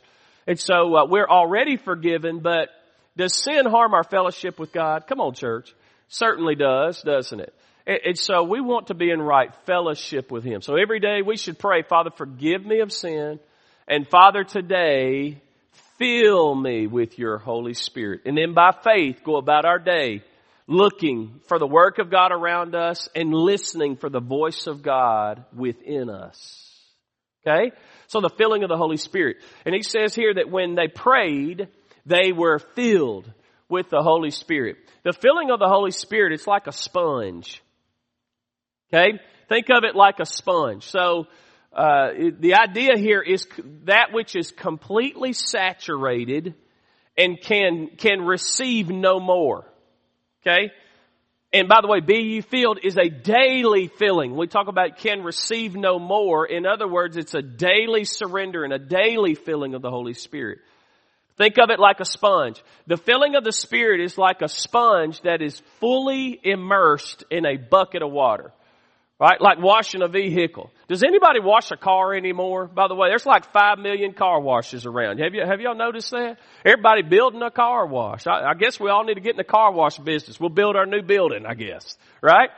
And 0.47 0.59
so 0.59 0.95
uh, 0.95 1.05
we're 1.07 1.27
already 1.27 1.77
forgiven, 1.77 2.39
but 2.39 2.69
does 3.15 3.35
sin 3.35 3.65
harm 3.65 3.93
our 3.93 4.03
fellowship 4.03 4.59
with 4.59 4.73
God? 4.73 5.05
Come 5.07 5.21
on, 5.21 5.33
church. 5.33 5.73
Certainly 6.09 6.55
does, 6.55 7.01
doesn't 7.01 7.39
it? 7.39 7.53
And, 7.85 8.17
so 8.17 8.43
we 8.43 8.61
want 8.61 8.87
to 8.87 8.93
be 8.93 9.09
in 9.09 9.21
right 9.21 9.53
fellowship 9.65 10.31
with 10.31 10.43
Him. 10.43 10.61
So 10.61 10.75
every 10.75 10.99
day 10.99 11.21
we 11.21 11.37
should 11.37 11.59
pray, 11.59 11.81
Father, 11.81 12.11
forgive 12.15 12.65
me 12.65 12.79
of 12.79 12.91
sin. 12.91 13.39
And 13.87 14.07
Father, 14.07 14.43
today, 14.43 15.41
fill 15.97 16.55
me 16.55 16.87
with 16.87 17.19
your 17.19 17.37
Holy 17.37 17.73
Spirit. 17.73 18.21
And 18.25 18.37
then 18.37 18.53
by 18.53 18.71
faith, 18.83 19.21
go 19.23 19.35
about 19.35 19.65
our 19.65 19.79
day 19.79 20.23
looking 20.67 21.41
for 21.47 21.59
the 21.59 21.67
work 21.67 21.99
of 21.99 22.09
God 22.09 22.31
around 22.31 22.73
us 22.73 23.09
and 23.15 23.33
listening 23.33 23.97
for 23.97 24.09
the 24.09 24.21
voice 24.21 24.67
of 24.67 24.81
God 24.81 25.43
within 25.53 26.09
us. 26.09 26.71
Okay? 27.45 27.71
So 28.07 28.21
the 28.21 28.29
filling 28.29 28.63
of 28.63 28.69
the 28.69 28.77
Holy 28.77 28.97
Spirit. 28.97 29.37
And 29.65 29.75
he 29.75 29.81
says 29.81 30.15
here 30.15 30.33
that 30.35 30.49
when 30.49 30.75
they 30.75 30.87
prayed, 30.87 31.67
they 32.05 32.31
were 32.31 32.59
filled 32.59 33.31
with 33.67 33.89
the 33.89 34.01
Holy 34.01 34.31
Spirit. 34.31 34.77
The 35.03 35.13
filling 35.13 35.51
of 35.51 35.59
the 35.59 35.67
Holy 35.67 35.91
Spirit, 35.91 36.33
it's 36.33 36.47
like 36.47 36.67
a 36.67 36.71
sponge. 36.71 37.61
Okay? 38.93 39.19
Think 39.49 39.67
of 39.71 39.83
it 39.83 39.95
like 39.95 40.19
a 40.19 40.25
sponge. 40.25 40.87
So, 40.87 41.27
uh, 41.73 42.09
the 42.39 42.55
idea 42.55 42.97
here 42.97 43.21
is 43.21 43.47
that 43.85 44.13
which 44.13 44.35
is 44.35 44.51
completely 44.51 45.33
saturated 45.33 46.53
and 47.17 47.41
can, 47.41 47.89
can 47.97 48.21
receive 48.21 48.89
no 48.89 49.19
more. 49.19 49.65
Okay? 50.41 50.71
And 51.51 51.67
by 51.67 51.81
the 51.81 51.87
way, 51.87 51.99
be 51.99 52.17
ye 52.17 52.41
filled 52.41 52.79
is 52.83 52.97
a 52.97 53.09
daily 53.09 53.87
filling. 53.87 54.35
We 54.35 54.47
talk 54.47 54.67
about 54.67 54.97
can 54.97 55.23
receive 55.23 55.75
no 55.75 55.99
more. 55.99 56.45
In 56.45 56.65
other 56.65 56.87
words, 56.87 57.17
it's 57.17 57.35
a 57.35 57.41
daily 57.41 58.05
surrender 58.05 58.63
and 58.63 58.73
a 58.73 58.79
daily 58.79 59.35
filling 59.35 59.73
of 59.75 59.81
the 59.81 59.91
Holy 59.91 60.13
Spirit. 60.13 60.59
Think 61.37 61.57
of 61.57 61.71
it 61.71 61.79
like 61.79 61.99
a 61.99 62.05
sponge. 62.05 62.63
The 62.85 62.97
filling 62.97 63.35
of 63.35 63.43
the 63.43 63.51
Spirit 63.51 64.01
is 64.01 64.17
like 64.17 64.41
a 64.41 64.47
sponge 64.47 65.21
that 65.21 65.41
is 65.41 65.59
fully 65.79 66.39
immersed 66.43 67.23
in 67.31 67.45
a 67.45 67.57
bucket 67.57 68.03
of 68.03 68.11
water. 68.11 68.51
Right? 69.23 69.39
Like 69.39 69.57
washing 69.59 70.01
a 70.01 70.09
vehicle. 70.09 70.69
Does 70.89 71.01
anybody 71.01 71.39
wash 71.39 71.71
a 71.71 71.77
car 71.77 72.13
anymore? 72.13 72.67
By 72.67 72.89
the 72.89 72.93
way, 72.93 73.07
there's 73.07 73.25
like 73.25 73.53
five 73.53 73.79
million 73.79 74.11
car 74.11 74.41
washes 74.41 74.85
around. 74.85 75.19
Have 75.19 75.33
you, 75.33 75.45
have 75.45 75.61
y'all 75.61 75.77
noticed 75.77 76.11
that? 76.11 76.39
Everybody 76.65 77.03
building 77.03 77.41
a 77.41 77.49
car 77.49 77.87
wash. 77.87 78.27
I, 78.27 78.49
I 78.49 78.53
guess 78.53 78.81
we 78.81 78.89
all 78.89 79.05
need 79.05 79.13
to 79.13 79.21
get 79.21 79.31
in 79.31 79.37
the 79.37 79.45
car 79.45 79.71
wash 79.71 79.97
business. 79.97 80.41
We'll 80.41 80.49
build 80.49 80.75
our 80.75 80.85
new 80.85 81.01
building, 81.01 81.45
I 81.45 81.53
guess. 81.53 81.97
Right? 82.21 82.49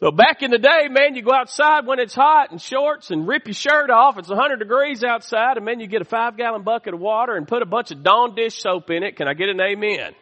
So 0.00 0.10
back 0.12 0.40
in 0.40 0.50
the 0.50 0.56
day, 0.56 0.88
man, 0.88 1.14
you 1.14 1.20
go 1.20 1.34
outside 1.34 1.86
when 1.86 1.98
it's 1.98 2.14
hot 2.14 2.52
and 2.52 2.58
shorts 2.58 3.10
and 3.10 3.28
rip 3.28 3.46
your 3.46 3.52
shirt 3.52 3.90
off. 3.90 4.16
It's 4.16 4.30
100 4.30 4.56
degrees 4.56 5.04
outside 5.04 5.58
and 5.58 5.68
then 5.68 5.80
you 5.80 5.88
get 5.88 6.00
a 6.00 6.06
five 6.06 6.38
gallon 6.38 6.62
bucket 6.62 6.94
of 6.94 7.00
water 7.00 7.36
and 7.36 7.46
put 7.46 7.60
a 7.60 7.66
bunch 7.66 7.90
of 7.90 8.02
Dawn 8.02 8.34
dish 8.34 8.54
soap 8.62 8.88
in 8.88 9.02
it. 9.02 9.16
Can 9.16 9.28
I 9.28 9.34
get 9.34 9.50
an 9.50 9.60
amen? 9.60 10.14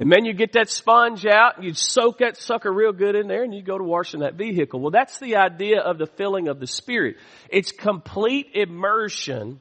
And 0.00 0.10
then 0.10 0.24
you 0.24 0.32
get 0.32 0.54
that 0.54 0.70
sponge 0.70 1.26
out, 1.26 1.62
you 1.62 1.74
soak 1.74 2.18
that 2.18 2.38
sucker 2.38 2.72
real 2.72 2.92
good 2.92 3.14
in 3.14 3.28
there, 3.28 3.44
and 3.44 3.54
you 3.54 3.62
go 3.62 3.76
to 3.76 3.84
washing 3.84 4.20
that 4.20 4.34
vehicle. 4.34 4.80
Well, 4.80 4.90
that's 4.90 5.18
the 5.18 5.36
idea 5.36 5.80
of 5.80 5.98
the 5.98 6.06
filling 6.06 6.48
of 6.48 6.58
the 6.58 6.66
Spirit. 6.66 7.16
It's 7.50 7.70
complete 7.70 8.52
immersion 8.54 9.60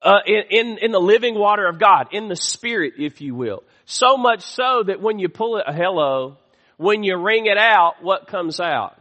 uh, 0.00 0.20
in, 0.26 0.78
in, 0.78 0.90
the 0.90 0.98
living 0.98 1.34
water 1.38 1.66
of 1.66 1.78
God, 1.78 2.08
in 2.12 2.28
the 2.28 2.36
Spirit, 2.36 2.94
if 2.98 3.20
you 3.20 3.34
will. 3.34 3.62
So 3.84 4.16
much 4.16 4.40
so 4.40 4.82
that 4.86 5.02
when 5.02 5.18
you 5.18 5.28
pull 5.28 5.58
it, 5.58 5.64
hello, 5.68 6.38
when 6.78 7.02
you 7.02 7.16
wring 7.18 7.44
it 7.44 7.58
out, 7.58 8.02
what 8.02 8.26
comes 8.26 8.58
out? 8.58 8.98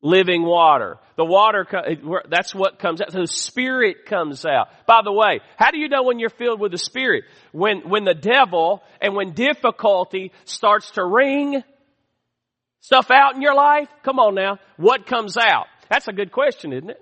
Living 0.00 0.42
water. 0.44 0.98
The 1.16 1.24
water, 1.24 1.66
that's 2.30 2.54
what 2.54 2.78
comes 2.78 3.00
out. 3.00 3.12
So 3.12 3.20
the 3.20 3.26
Spirit 3.26 4.06
comes 4.06 4.46
out. 4.46 4.68
By 4.86 5.00
the 5.04 5.12
way, 5.12 5.40
how 5.56 5.70
do 5.70 5.78
you 5.78 5.88
know 5.88 6.04
when 6.04 6.18
you're 6.18 6.30
filled 6.30 6.60
with 6.60 6.72
the 6.72 6.78
Spirit? 6.78 7.24
When, 7.52 7.88
when 7.88 8.04
the 8.04 8.14
devil 8.14 8.82
and 9.00 9.14
when 9.14 9.32
difficulty 9.32 10.32
starts 10.44 10.92
to 10.92 11.04
wring 11.04 11.62
stuff 12.80 13.10
out 13.10 13.34
in 13.34 13.42
your 13.42 13.54
life? 13.54 13.88
Come 14.04 14.18
on 14.18 14.34
now. 14.34 14.58
What 14.76 15.06
comes 15.06 15.36
out? 15.36 15.66
That's 15.90 16.06
a 16.06 16.12
good 16.12 16.30
question, 16.30 16.72
isn't 16.72 16.90
it? 16.90 17.00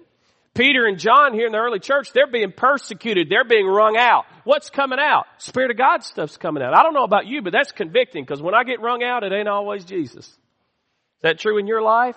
Peter 0.54 0.86
and 0.86 0.98
John 0.98 1.34
here 1.34 1.44
in 1.44 1.52
the 1.52 1.58
early 1.58 1.80
church, 1.80 2.12
they're 2.14 2.30
being 2.30 2.50
persecuted. 2.50 3.28
They're 3.28 3.44
being 3.44 3.66
wrung 3.66 3.98
out. 3.98 4.24
What's 4.44 4.70
coming 4.70 4.98
out? 4.98 5.26
Spirit 5.36 5.70
of 5.70 5.76
God 5.76 6.02
stuff's 6.02 6.38
coming 6.38 6.62
out. 6.62 6.74
I 6.74 6.82
don't 6.82 6.94
know 6.94 7.04
about 7.04 7.26
you, 7.26 7.42
but 7.42 7.52
that's 7.52 7.72
convicting 7.72 8.24
because 8.24 8.40
when 8.40 8.54
I 8.54 8.64
get 8.64 8.80
wrung 8.80 9.02
out, 9.02 9.22
it 9.22 9.32
ain't 9.32 9.48
always 9.48 9.84
Jesus. 9.84 10.26
Is 10.26 11.22
that 11.22 11.38
true 11.38 11.58
in 11.58 11.66
your 11.66 11.82
life? 11.82 12.16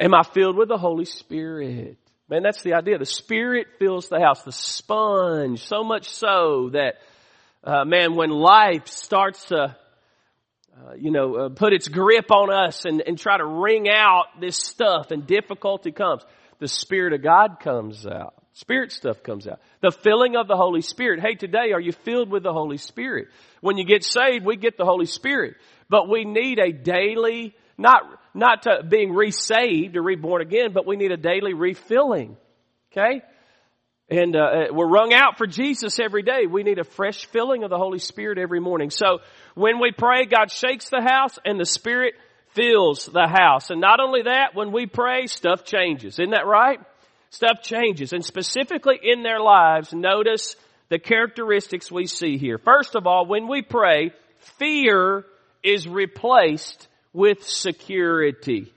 Am 0.00 0.14
I 0.14 0.22
filled 0.22 0.56
with 0.56 0.68
the 0.68 0.78
Holy 0.78 1.04
Spirit? 1.04 1.98
Man, 2.28 2.42
that's 2.42 2.62
the 2.62 2.74
idea. 2.74 2.98
The 2.98 3.06
Spirit 3.06 3.66
fills 3.78 4.08
the 4.08 4.20
house, 4.20 4.42
the 4.42 4.52
sponge, 4.52 5.66
so 5.66 5.82
much 5.82 6.08
so 6.10 6.70
that, 6.72 6.96
uh, 7.64 7.84
man, 7.84 8.14
when 8.14 8.30
life 8.30 8.86
starts 8.86 9.46
to, 9.46 9.76
uh, 10.76 10.94
you 10.96 11.10
know, 11.10 11.34
uh, 11.34 11.48
put 11.48 11.72
its 11.72 11.88
grip 11.88 12.30
on 12.30 12.52
us 12.52 12.84
and, 12.84 13.02
and 13.04 13.18
try 13.18 13.38
to 13.38 13.44
wring 13.44 13.88
out 13.88 14.26
this 14.40 14.56
stuff 14.56 15.10
and 15.10 15.26
difficulty 15.26 15.90
comes, 15.90 16.22
the 16.60 16.68
Spirit 16.68 17.12
of 17.12 17.22
God 17.22 17.58
comes 17.60 18.06
out. 18.06 18.34
Spirit 18.52 18.92
stuff 18.92 19.22
comes 19.22 19.48
out. 19.48 19.60
The 19.80 19.90
filling 19.90 20.36
of 20.36 20.48
the 20.48 20.56
Holy 20.56 20.80
Spirit. 20.80 21.20
Hey, 21.20 21.34
today, 21.34 21.72
are 21.72 21.80
you 21.80 21.92
filled 21.92 22.30
with 22.30 22.42
the 22.42 22.52
Holy 22.52 22.76
Spirit? 22.76 23.28
When 23.60 23.78
you 23.78 23.84
get 23.84 24.04
saved, 24.04 24.44
we 24.44 24.56
get 24.56 24.76
the 24.76 24.84
Holy 24.84 25.06
Spirit. 25.06 25.56
But 25.88 26.08
we 26.08 26.24
need 26.24 26.58
a 26.58 26.72
daily 26.72 27.54
not, 27.78 28.02
not 28.38 28.62
to 28.62 28.82
being 28.88 29.12
resaved 29.12 29.96
or 29.96 30.02
reborn 30.02 30.42
again, 30.42 30.72
but 30.72 30.86
we 30.86 30.96
need 30.96 31.12
a 31.12 31.16
daily 31.16 31.54
refilling. 31.54 32.36
Okay? 32.92 33.22
And 34.10 34.34
uh, 34.36 34.38
uh, 34.38 34.64
we're 34.72 34.88
wrung 34.88 35.12
out 35.12 35.36
for 35.36 35.46
Jesus 35.46 35.98
every 35.98 36.22
day. 36.22 36.46
We 36.50 36.62
need 36.62 36.78
a 36.78 36.84
fresh 36.84 37.26
filling 37.26 37.62
of 37.62 37.70
the 37.70 37.76
Holy 37.76 37.98
Spirit 37.98 38.38
every 38.38 38.60
morning. 38.60 38.90
So 38.90 39.18
when 39.54 39.80
we 39.80 39.92
pray, 39.92 40.24
God 40.24 40.50
shakes 40.50 40.88
the 40.88 41.02
house 41.02 41.38
and 41.44 41.60
the 41.60 41.66
Spirit 41.66 42.14
fills 42.52 43.06
the 43.06 43.26
house. 43.26 43.68
And 43.68 43.80
not 43.80 44.00
only 44.00 44.22
that, 44.22 44.54
when 44.54 44.72
we 44.72 44.86
pray, 44.86 45.26
stuff 45.26 45.64
changes. 45.64 46.18
Isn't 46.18 46.30
that 46.30 46.46
right? 46.46 46.80
Stuff 47.30 47.62
changes. 47.62 48.14
And 48.14 48.24
specifically 48.24 48.98
in 49.02 49.22
their 49.22 49.40
lives, 49.40 49.92
notice 49.92 50.56
the 50.88 50.98
characteristics 50.98 51.92
we 51.92 52.06
see 52.06 52.38
here. 52.38 52.56
First 52.56 52.94
of 52.94 53.06
all, 53.06 53.26
when 53.26 53.46
we 53.46 53.60
pray, 53.60 54.12
fear 54.58 55.26
is 55.62 55.86
replaced 55.86 56.88
with 57.18 57.42
security. 57.42 58.72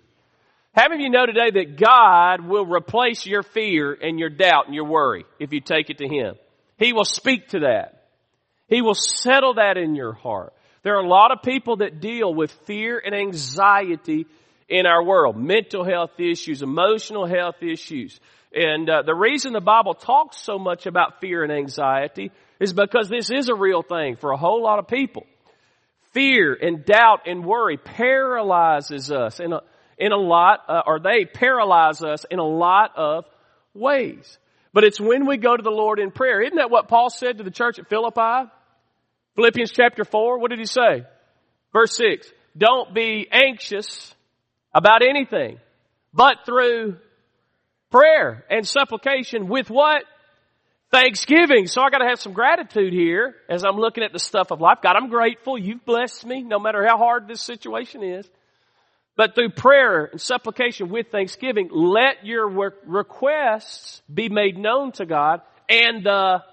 How 0.74 0.90
many 0.90 1.04
of 1.04 1.06
you 1.06 1.10
know 1.12 1.28
today 1.28 1.52
that 1.52 1.78
God 1.78 2.42
will 2.50 2.66
replace 2.66 3.24
your 3.24 3.44
fear 3.44 3.94
and 3.94 4.18
your 4.18 4.32
doubt 4.32 4.66
and 4.66 4.74
your 4.74 4.86
worry 4.86 5.26
if 5.38 5.54
you 5.54 5.62
take 5.62 5.92
it 5.92 6.00
to 6.00 6.08
Him? 6.08 6.34
He 6.80 6.92
will 6.92 7.06
speak 7.06 7.50
to 7.50 7.60
that. 7.60 8.08
He 8.68 8.82
will 8.82 8.96
settle 8.96 9.54
that 9.56 9.78
in 9.78 9.94
your 9.94 10.14
heart. 10.14 10.54
There 10.82 10.96
are 10.98 11.04
a 11.04 11.08
lot 11.08 11.32
of 11.32 11.44
people 11.44 11.78
that 11.78 12.02
deal 12.02 12.34
with 12.34 12.52
fear 12.66 13.00
and 13.06 13.14
anxiety 13.14 14.26
in 14.68 14.88
our 14.88 15.04
world. 15.04 15.38
Mental 15.38 15.86
health 15.86 16.20
issues, 16.20 16.64
emotional 16.64 17.28
health 17.28 17.62
issues. 17.62 18.20
And 18.56 18.90
uh, 18.90 19.04
the 19.04 19.14
reason 19.14 19.54
the 19.54 19.62
Bible 19.62 19.94
talks 19.94 20.42
so 20.42 20.58
much 20.58 20.88
about 20.88 21.22
fear 21.22 21.44
and 21.44 21.52
anxiety 21.52 22.32
is 22.60 22.74
because 22.74 23.08
this 23.08 23.30
is 23.30 23.50
a 23.50 23.56
real 23.56 23.84
thing 23.84 24.16
for 24.16 24.32
a 24.32 24.38
whole 24.38 24.64
lot 24.64 24.80
of 24.80 24.88
people. 24.88 25.28
Fear 26.14 26.58
and 26.62 26.86
doubt 26.86 27.22
and 27.26 27.46
worry 27.46 27.78
paralyzes 27.78 29.12
us 29.12 29.40
in 29.40 29.54
a, 29.54 29.62
in 29.98 30.12
a 30.12 30.18
lot, 30.18 30.60
uh, 30.68 30.82
or 30.86 31.00
they 31.00 31.26
paralyze 31.26 32.04
us 32.04 32.26
in 32.30 32.40
a 32.40 32.48
lot 32.48 32.92
of 32.98 33.26
ways. 33.74 34.38
But 34.74 34.84
it's 34.84 35.00
when 35.00 35.26
we 35.26 35.38
go 35.38 35.56
to 35.56 35.64
the 35.64 35.70
Lord 35.70 36.00
in 36.00 36.12
prayer. 36.12 36.42
Isn't 36.42 36.58
that 36.58 36.70
what 36.70 36.88
Paul 36.88 37.10
said 37.10 37.38
to 37.38 37.44
the 37.44 37.52
church 37.52 37.80
at 37.80 37.90
Philippi? 37.90 38.50
Philippians 39.36 39.72
chapter 39.72 40.04
4, 40.04 40.40
what 40.40 40.50
did 40.50 40.60
he 40.60 40.66
say? 40.66 41.06
Verse 41.72 41.96
6, 41.96 42.32
don't 42.58 42.94
be 42.94 43.28
anxious 43.32 44.14
about 44.74 45.02
anything, 45.08 45.60
but 46.14 46.46
through 46.46 46.98
prayer 47.90 48.46
and 48.50 48.68
supplication 48.68 49.48
with 49.48 49.70
what? 49.70 50.04
Thanksgiving. 50.92 51.68
So 51.68 51.82
I 51.82 51.90
gotta 51.90 52.08
have 52.08 52.20
some 52.20 52.34
gratitude 52.34 52.94
here 52.94 53.36
as 53.50 53.64
I'm 53.64 53.78
looking 53.78 54.04
at 54.04 54.12
the 54.12 54.20
stuff 54.20 54.52
of 54.52 54.60
life. 54.60 54.80
God, 54.84 54.96
I'm 54.96 55.10
grateful. 55.10 55.58
You've 55.58 55.86
blessed 55.86 56.26
me 56.26 56.44
no 56.44 56.60
matter 56.60 56.86
how 56.86 56.98
hard 56.98 57.28
this 57.28 57.42
situation 57.42 58.04
is. 58.04 58.30
But 59.16 59.36
through 59.36 59.52
prayer 59.52 60.06
and 60.06 60.20
supplication 60.20 60.90
with 60.90 61.08
thanksgiving, 61.12 61.70
let 61.72 62.26
your 62.26 62.74
requests 62.86 64.02
be 64.14 64.30
made 64.30 64.58
known 64.58 64.92
to 64.94 65.06
God 65.06 65.42
and 65.70 66.06
the 66.06 66.44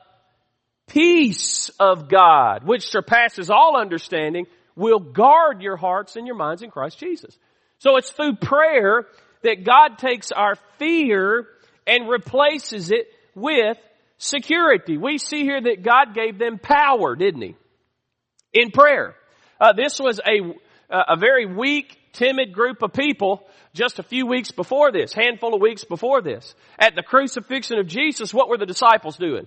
peace 0.89 1.71
of 1.81 2.09
God, 2.09 2.65
which 2.65 2.89
surpasses 2.89 3.51
all 3.51 3.77
understanding, 3.77 4.47
will 4.77 5.01
guard 5.01 5.63
your 5.63 5.77
hearts 5.77 6.17
and 6.17 6.27
your 6.27 6.37
minds 6.37 6.63
in 6.63 6.71
Christ 6.71 6.99
Jesus. 6.99 7.37
So 7.79 7.97
it's 7.97 8.11
through 8.11 8.37
prayer 8.37 9.07
that 9.43 9.65
God 9.65 9.99
takes 9.99 10.33
our 10.33 10.57
fear 10.79 11.47
and 11.87 12.09
replaces 12.09 12.91
it 12.91 13.09
with 13.35 13.79
security. 14.19 14.99
We 14.99 15.19
see 15.19 15.43
here 15.43 15.61
that 15.61 15.83
God 15.83 16.15
gave 16.15 16.39
them 16.39 16.59
power, 16.59 17.17
didn't 17.17 17.43
He? 17.43 17.57
In 18.53 18.71
prayer. 18.71 19.15
Uh, 19.61 19.73
this 19.73 19.99
was 19.99 20.21
a, 20.21 20.55
a 20.91 21.17
very 21.17 21.47
weak, 21.47 21.97
timid 22.13 22.53
group 22.53 22.83
of 22.83 22.93
people 22.93 23.47
just 23.75 23.99
a 23.99 24.03
few 24.03 24.27
weeks 24.27 24.51
before 24.51 24.91
this, 24.93 25.13
handful 25.13 25.55
of 25.55 25.61
weeks 25.61 25.85
before 25.85 26.21
this. 26.21 26.55
At 26.79 26.95
the 26.95 27.03
crucifixion 27.03 27.79
of 27.79 27.87
Jesus, 27.87 28.35
what 28.35 28.49
were 28.49 28.59
the 28.59 28.67
disciples 28.67 29.17
doing? 29.17 29.47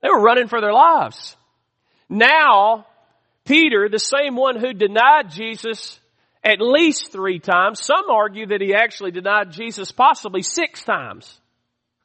They 0.00 0.08
were 0.08 0.22
running 0.22 0.48
for 0.48 0.60
their 0.60 0.72
lives. 0.72 1.36
Now, 2.08 2.86
Peter, 3.44 3.88
the 3.88 3.98
same 3.98 4.36
one 4.36 4.58
who 4.58 4.72
denied 4.72 5.30
Jesus 5.30 5.98
at 6.44 6.60
least 6.60 7.12
three 7.12 7.40
times, 7.40 7.82
some 7.82 8.08
argue 8.10 8.46
that 8.46 8.60
he 8.60 8.74
actually 8.74 9.10
denied 9.10 9.50
Jesus 9.50 9.90
possibly 9.90 10.42
six 10.42 10.84
times. 10.84 11.40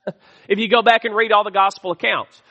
if 0.48 0.60
you 0.60 0.68
go 0.68 0.82
back 0.82 1.06
and 1.06 1.16
read 1.16 1.32
all 1.32 1.44
the 1.44 1.52
gospel 1.52 1.92
accounts. 1.92 2.42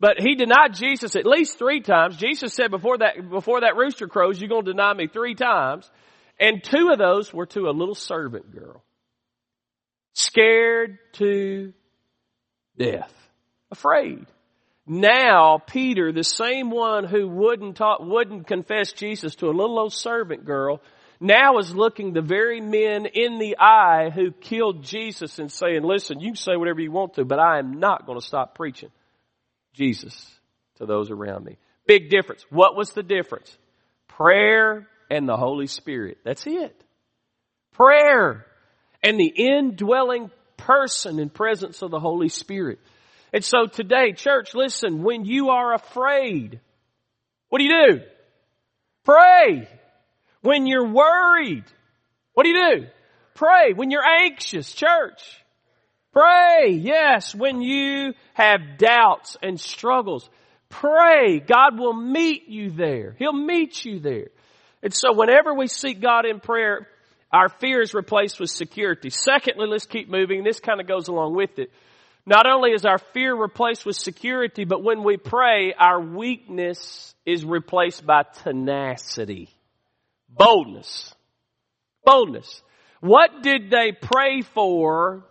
But 0.00 0.20
he 0.20 0.34
denied 0.34 0.74
Jesus 0.74 1.16
at 1.16 1.26
least 1.26 1.58
three 1.58 1.80
times. 1.80 2.16
Jesus 2.16 2.52
said 2.52 2.70
before 2.70 2.98
that, 2.98 3.30
before 3.30 3.60
that 3.60 3.76
rooster 3.76 4.08
crows, 4.08 4.40
you're 4.40 4.48
going 4.48 4.64
to 4.64 4.72
deny 4.72 4.92
me 4.92 5.06
three 5.06 5.34
times. 5.34 5.88
And 6.38 6.62
two 6.62 6.90
of 6.90 6.98
those 6.98 7.32
were 7.32 7.46
to 7.46 7.68
a 7.68 7.70
little 7.70 7.94
servant 7.94 8.52
girl. 8.52 8.82
Scared 10.14 10.98
to 11.14 11.72
death. 12.76 13.12
Afraid. 13.70 14.26
Now, 14.86 15.58
Peter, 15.58 16.12
the 16.12 16.24
same 16.24 16.70
one 16.70 17.04
who 17.04 17.26
wouldn't 17.26 17.76
talk, 17.76 18.00
wouldn't 18.00 18.46
confess 18.46 18.92
Jesus 18.92 19.36
to 19.36 19.46
a 19.46 19.56
little 19.56 19.78
old 19.78 19.94
servant 19.94 20.44
girl, 20.44 20.82
now 21.24 21.58
is 21.58 21.74
looking 21.74 22.12
the 22.12 22.22
very 22.22 22.60
men 22.60 23.06
in 23.06 23.38
the 23.38 23.56
eye 23.58 24.10
who 24.14 24.30
killed 24.30 24.84
Jesus 24.84 25.38
and 25.38 25.50
saying, 25.50 25.82
listen, 25.82 26.20
you 26.20 26.30
can 26.30 26.36
say 26.36 26.56
whatever 26.56 26.80
you 26.80 26.92
want 26.92 27.14
to, 27.14 27.24
but 27.24 27.38
I 27.38 27.58
am 27.58 27.80
not 27.80 28.06
going 28.06 28.18
to 28.20 28.24
stop 28.24 28.54
preaching 28.54 28.90
Jesus 29.72 30.30
to 30.76 30.86
those 30.86 31.10
around 31.10 31.44
me. 31.44 31.56
Big 31.86 32.10
difference. 32.10 32.44
What 32.50 32.76
was 32.76 32.92
the 32.92 33.02
difference? 33.02 33.56
Prayer 34.08 34.86
and 35.10 35.28
the 35.28 35.36
Holy 35.36 35.66
Spirit. 35.66 36.18
That's 36.24 36.46
it. 36.46 36.80
Prayer 37.72 38.46
and 39.02 39.18
the 39.18 39.26
indwelling 39.26 40.30
person 40.56 41.18
and 41.18 41.32
presence 41.32 41.82
of 41.82 41.90
the 41.90 42.00
Holy 42.00 42.28
Spirit. 42.28 42.78
And 43.32 43.44
so 43.44 43.66
today, 43.66 44.12
church, 44.12 44.54
listen, 44.54 45.02
when 45.02 45.24
you 45.24 45.50
are 45.50 45.74
afraid, 45.74 46.60
what 47.48 47.58
do 47.58 47.64
you 47.64 47.86
do? 47.90 48.00
Pray. 49.04 49.68
When 50.44 50.66
you're 50.66 50.92
worried, 50.92 51.64
what 52.34 52.42
do 52.42 52.50
you 52.50 52.76
do? 52.76 52.86
Pray. 53.32 53.72
When 53.74 53.90
you're 53.90 54.04
anxious, 54.04 54.74
church, 54.74 55.22
pray. 56.12 56.72
Yes, 56.72 57.34
when 57.34 57.62
you 57.62 58.12
have 58.34 58.76
doubts 58.76 59.38
and 59.42 59.58
struggles, 59.58 60.28
pray. 60.68 61.40
God 61.40 61.78
will 61.78 61.94
meet 61.94 62.46
you 62.46 62.70
there. 62.70 63.16
He'll 63.18 63.32
meet 63.32 63.86
you 63.86 64.00
there. 64.00 64.28
And 64.82 64.92
so 64.92 65.14
whenever 65.14 65.54
we 65.54 65.66
seek 65.66 66.02
God 66.02 66.26
in 66.26 66.40
prayer, 66.40 66.88
our 67.32 67.48
fear 67.48 67.80
is 67.80 67.94
replaced 67.94 68.38
with 68.38 68.50
security. 68.50 69.08
Secondly, 69.08 69.66
let's 69.66 69.86
keep 69.86 70.10
moving. 70.10 70.44
This 70.44 70.60
kind 70.60 70.78
of 70.78 70.86
goes 70.86 71.08
along 71.08 71.34
with 71.34 71.58
it. 71.58 71.70
Not 72.26 72.46
only 72.46 72.72
is 72.72 72.84
our 72.84 72.98
fear 72.98 73.34
replaced 73.34 73.86
with 73.86 73.96
security, 73.96 74.66
but 74.66 74.82
when 74.82 75.04
we 75.04 75.16
pray, 75.16 75.72
our 75.72 76.02
weakness 76.02 77.14
is 77.24 77.46
replaced 77.46 78.04
by 78.04 78.24
tenacity. 78.42 79.48
Boldness. 80.36 81.14
Boldness. 82.04 82.62
What 83.00 83.42
did 83.42 83.70
they 83.70 83.92
pray 83.92 84.42
for? 84.42 85.24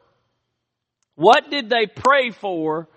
What 1.16 1.50
did 1.50 1.70
they 1.70 1.88
pray 1.88 2.32
for 2.32 2.88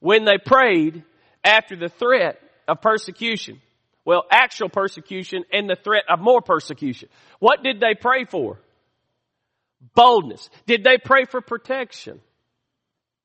when 0.00 0.24
they 0.24 0.38
prayed 0.38 1.04
after 1.42 1.76
the 1.76 1.88
threat 1.88 2.38
of 2.66 2.80
persecution? 2.80 3.60
Well, 4.04 4.24
actual 4.30 4.68
persecution 4.68 5.44
and 5.52 5.68
the 5.68 5.76
threat 5.76 6.04
of 6.08 6.20
more 6.20 6.42
persecution. 6.42 7.08
What 7.38 7.62
did 7.62 7.80
they 7.80 7.94
pray 7.98 8.24
for? 8.24 8.60
Boldness. 9.94 10.50
Did 10.66 10.84
they 10.84 10.98
pray 11.02 11.24
for 11.24 11.40
protection? 11.40 12.20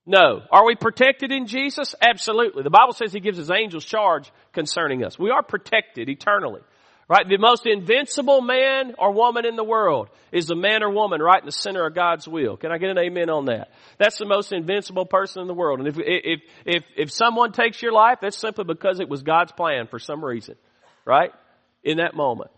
No. 0.06 0.42
Are 0.52 0.66
we 0.66 0.76
protected 0.76 1.32
in 1.32 1.48
Jesus? 1.48 1.96
Absolutely. 2.02 2.64
The 2.64 2.70
Bible 2.70 2.94
says 2.94 3.14
He 3.14 3.20
gives 3.20 3.38
His 3.38 3.52
angels 3.52 3.86
charge 3.86 4.32
concerning 4.54 5.04
us. 5.04 5.20
We 5.20 5.32
are 5.32 5.44
protected 5.44 6.10
eternally. 6.10 6.62
Right? 7.10 7.28
The 7.28 7.40
most 7.40 7.66
invincible 7.66 8.40
man 8.40 8.94
or 9.00 9.12
woman 9.12 9.44
in 9.48 9.56
the 9.56 9.64
world 9.64 10.10
is 10.32 10.46
the 10.46 10.56
man 10.56 10.84
or 10.84 10.92
woman 10.92 11.20
right 11.22 11.42
in 11.42 11.46
the 11.48 11.52
center 11.52 11.84
of 11.88 11.96
God's 11.96 12.28
will. 12.28 12.56
Can 12.56 12.72
I 12.72 12.78
get 12.78 12.92
an 12.92 13.00
amen 13.00 13.32
on 13.32 13.46
that? 13.46 13.72
That's 13.98 14.20
the 14.20 14.28
most 14.28 14.54
invincible 14.54 15.08
person 15.08 15.42
in 15.42 15.48
the 15.48 15.56
world. 15.56 15.80
And 15.80 15.88
if, 15.88 15.98
if, 15.98 16.42
if, 16.68 16.84
if 16.96 17.12
someone 17.12 17.52
takes 17.52 17.82
your 17.82 17.94
life, 17.94 18.20
that's 18.22 18.38
simply 18.38 18.64
because 18.64 19.00
it 19.00 19.10
was 19.10 19.24
God's 19.24 19.52
plan 19.52 19.88
for 19.88 19.98
some 19.98 20.24
reason. 20.24 20.54
Right? 21.04 21.32
In 21.84 21.98
that 21.98 22.16
moment. 22.16 22.52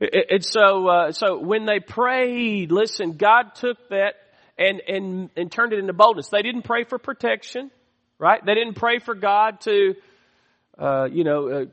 And 0.00 0.42
so, 0.42 0.88
uh, 0.88 1.12
so 1.12 1.38
when 1.38 1.66
they 1.66 1.80
prayed, 1.80 2.72
listen, 2.72 3.18
God 3.18 3.54
took 3.54 3.76
that 3.90 4.14
and, 4.56 4.80
and, 4.88 5.30
and 5.36 5.52
turned 5.52 5.74
it 5.74 5.78
into 5.78 5.92
boldness. 5.92 6.28
They 6.28 6.42
didn't 6.42 6.62
pray 6.62 6.84
for 6.84 6.98
protection, 6.98 7.70
right? 8.18 8.40
They 8.44 8.54
didn't 8.54 8.74
pray 8.74 8.98
for 8.98 9.14
God 9.14 9.60
to, 9.62 9.94
uh, 10.78 11.08
you 11.10 11.24
know, 11.24 11.48
uh, 11.48 11.64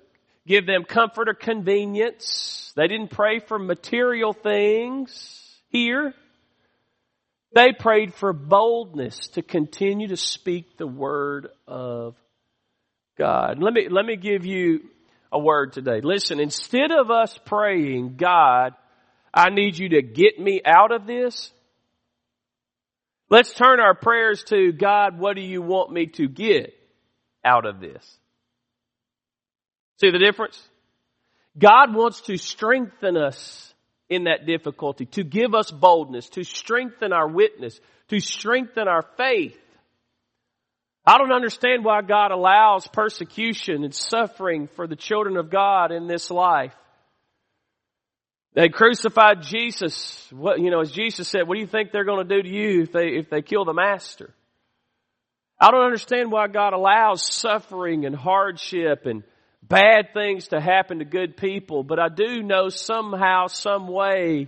give 0.48 0.66
them 0.66 0.84
comfort 0.84 1.30
or 1.30 1.34
convenience. 1.34 2.74
They 2.76 2.88
didn't 2.88 3.12
pray 3.12 3.40
for 3.40 3.58
material 3.58 4.34
things 4.34 5.60
here. 5.70 6.14
They 7.54 7.72
prayed 7.72 8.14
for 8.14 8.34
boldness 8.34 9.30
to 9.30 9.42
continue 9.42 10.10
to 10.10 10.18
speak 10.18 10.78
the 10.78 10.88
word 10.88 11.48
of 11.68 12.16
God. 13.18 13.62
Let 13.62 13.74
me, 13.74 13.88
let 13.90 14.06
me 14.06 14.18
give 14.18 14.46
you 14.46 14.82
a 15.32 15.40
word 15.40 15.74
today. 15.74 16.02
Listen, 16.02 16.40
instead 16.40 16.92
of 16.92 17.10
us 17.12 17.38
praying, 17.46 18.18
God, 18.18 18.74
I 19.34 19.50
need 19.50 19.78
you 19.78 19.90
to 19.90 20.02
get 20.02 20.40
me 20.40 20.62
out 20.66 20.92
of 20.92 21.08
this, 21.08 21.52
Let's 23.30 23.54
turn 23.54 23.80
our 23.80 23.96
prayers 23.96 24.44
to 24.50 24.72
God, 24.72 25.18
what 25.18 25.36
do 25.36 25.42
you 25.42 25.62
want 25.62 25.92
me 25.92 26.06
to 26.08 26.28
get 26.28 26.74
out 27.44 27.66
of 27.66 27.80
this? 27.80 28.20
See 29.98 30.12
the 30.12 30.20
difference? 30.20 30.62
God 31.58 31.96
wants 31.96 32.22
to 32.22 32.38
strengthen 32.38 33.16
us 33.16 33.74
in 34.10 34.26
that 34.26 34.46
difficulty, 34.46 35.06
to 35.08 35.24
give 35.24 35.56
us 35.56 35.72
boldness, 35.72 36.30
to 36.30 36.44
strengthen 36.44 37.14
our 37.14 37.28
witness, 37.28 37.80
to 38.10 38.20
strengthen 38.20 38.88
our 38.88 39.04
faith. 39.18 39.58
I 41.06 41.18
don't 41.18 41.32
understand 41.32 41.86
why 41.86 42.02
God 42.02 42.32
allows 42.32 42.88
persecution 42.88 43.84
and 43.84 43.94
suffering 43.94 44.68
for 44.76 44.88
the 44.88 44.96
children 44.96 45.38
of 45.38 45.50
God 45.50 45.92
in 45.92 46.08
this 46.08 46.30
life. 46.30 46.74
They 48.54 48.70
crucified 48.70 49.42
Jesus. 49.42 50.28
What, 50.32 50.60
you 50.60 50.72
know, 50.72 50.82
as 50.82 50.92
Jesus 50.92 51.28
said, 51.28 51.48
what 51.48 51.56
do 51.56 51.62
you 51.62 51.68
think 51.68 51.92
they're 51.92 52.06
going 52.06 52.28
to 52.28 52.36
do 52.36 52.42
to 52.42 52.50
you 52.50 52.84
if 52.84 52.92
they, 52.92 53.10
if 53.10 53.30
they 53.30 53.42
kill 53.42 53.66
the 53.66 53.74
master? 53.74 54.34
I 55.60 55.72
don't 55.72 55.84
understand 55.84 56.32
why 56.32 56.48
God 56.48 56.74
allows 56.74 57.34
suffering 57.34 58.06
and 58.06 58.16
hardship 58.16 59.06
and 59.06 59.24
bad 59.68 60.14
things 60.14 60.50
to 60.50 60.60
happen 60.60 61.00
to 61.00 61.06
good 61.06 61.38
people, 61.38 61.84
but 61.84 62.00
I 62.00 62.10
do 62.10 62.44
know 62.44 62.70
somehow, 62.70 63.48
some 63.48 63.88
way, 63.88 64.48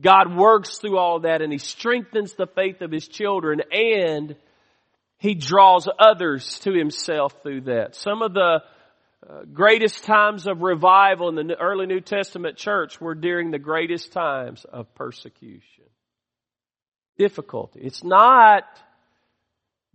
God 0.00 0.34
works 0.36 0.78
through 0.78 0.98
all 0.98 1.20
that 1.20 1.42
and 1.42 1.52
He 1.52 1.58
strengthens 1.58 2.34
the 2.34 2.46
faith 2.46 2.80
of 2.82 2.90
His 2.90 3.08
children 3.08 3.62
and 3.72 4.36
He 5.18 5.34
draws 5.34 5.88
others 5.98 6.58
to 6.60 6.72
Himself 6.72 7.34
through 7.42 7.62
that. 7.62 7.94
Some 7.94 8.22
of 8.22 8.34
the 8.34 8.62
uh, 9.28 9.40
greatest 9.52 10.04
times 10.04 10.46
of 10.46 10.62
revival 10.62 11.36
in 11.36 11.48
the 11.48 11.56
early 11.60 11.86
New 11.86 12.00
Testament 12.00 12.56
church 12.56 13.00
were 13.00 13.16
during 13.16 13.50
the 13.50 13.58
greatest 13.58 14.12
times 14.12 14.64
of 14.64 14.94
persecution. 14.94 15.84
Difficulty. 17.18 17.80
It's 17.82 18.04
not 18.04 18.62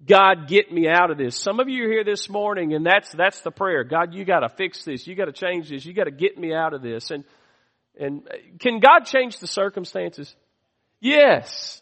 God 0.05 0.47
get 0.47 0.71
me 0.71 0.87
out 0.87 1.11
of 1.11 1.17
this. 1.17 1.37
Some 1.37 1.59
of 1.59 1.69
you 1.69 1.85
are 1.85 1.91
here 1.91 2.03
this 2.03 2.29
morning 2.29 2.73
and 2.73 2.85
that's, 2.85 3.11
that's 3.11 3.41
the 3.41 3.51
prayer. 3.51 3.83
God, 3.83 4.13
you 4.13 4.25
gotta 4.25 4.49
fix 4.49 4.83
this. 4.83 5.07
You 5.07 5.15
gotta 5.15 5.31
change 5.31 5.69
this. 5.69 5.85
You 5.85 5.93
gotta 5.93 6.11
get 6.11 6.37
me 6.37 6.53
out 6.53 6.73
of 6.73 6.81
this. 6.81 7.11
And, 7.11 7.23
and 7.99 8.27
uh, 8.27 8.35
can 8.59 8.79
God 8.79 9.05
change 9.05 9.39
the 9.39 9.47
circumstances? 9.47 10.35
Yes. 10.99 11.81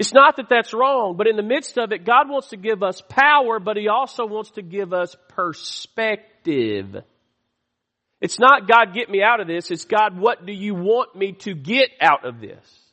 It's 0.00 0.14
not 0.14 0.36
that 0.36 0.48
that's 0.48 0.72
wrong, 0.72 1.16
but 1.16 1.26
in 1.26 1.36
the 1.36 1.42
midst 1.42 1.76
of 1.76 1.92
it, 1.92 2.06
God 2.06 2.28
wants 2.30 2.48
to 2.48 2.56
give 2.56 2.82
us 2.82 3.02
power, 3.08 3.60
but 3.60 3.76
He 3.76 3.88
also 3.88 4.24
wants 4.24 4.52
to 4.52 4.62
give 4.62 4.94
us 4.94 5.14
perspective. 5.28 6.96
It's 8.20 8.38
not 8.38 8.66
God 8.66 8.94
get 8.94 9.10
me 9.10 9.22
out 9.22 9.40
of 9.40 9.46
this, 9.46 9.70
it's 9.70 9.84
God 9.84 10.18
what 10.18 10.46
do 10.46 10.52
you 10.52 10.74
want 10.74 11.14
me 11.16 11.32
to 11.40 11.54
get 11.54 11.90
out 12.00 12.24
of 12.24 12.40
this? 12.40 12.89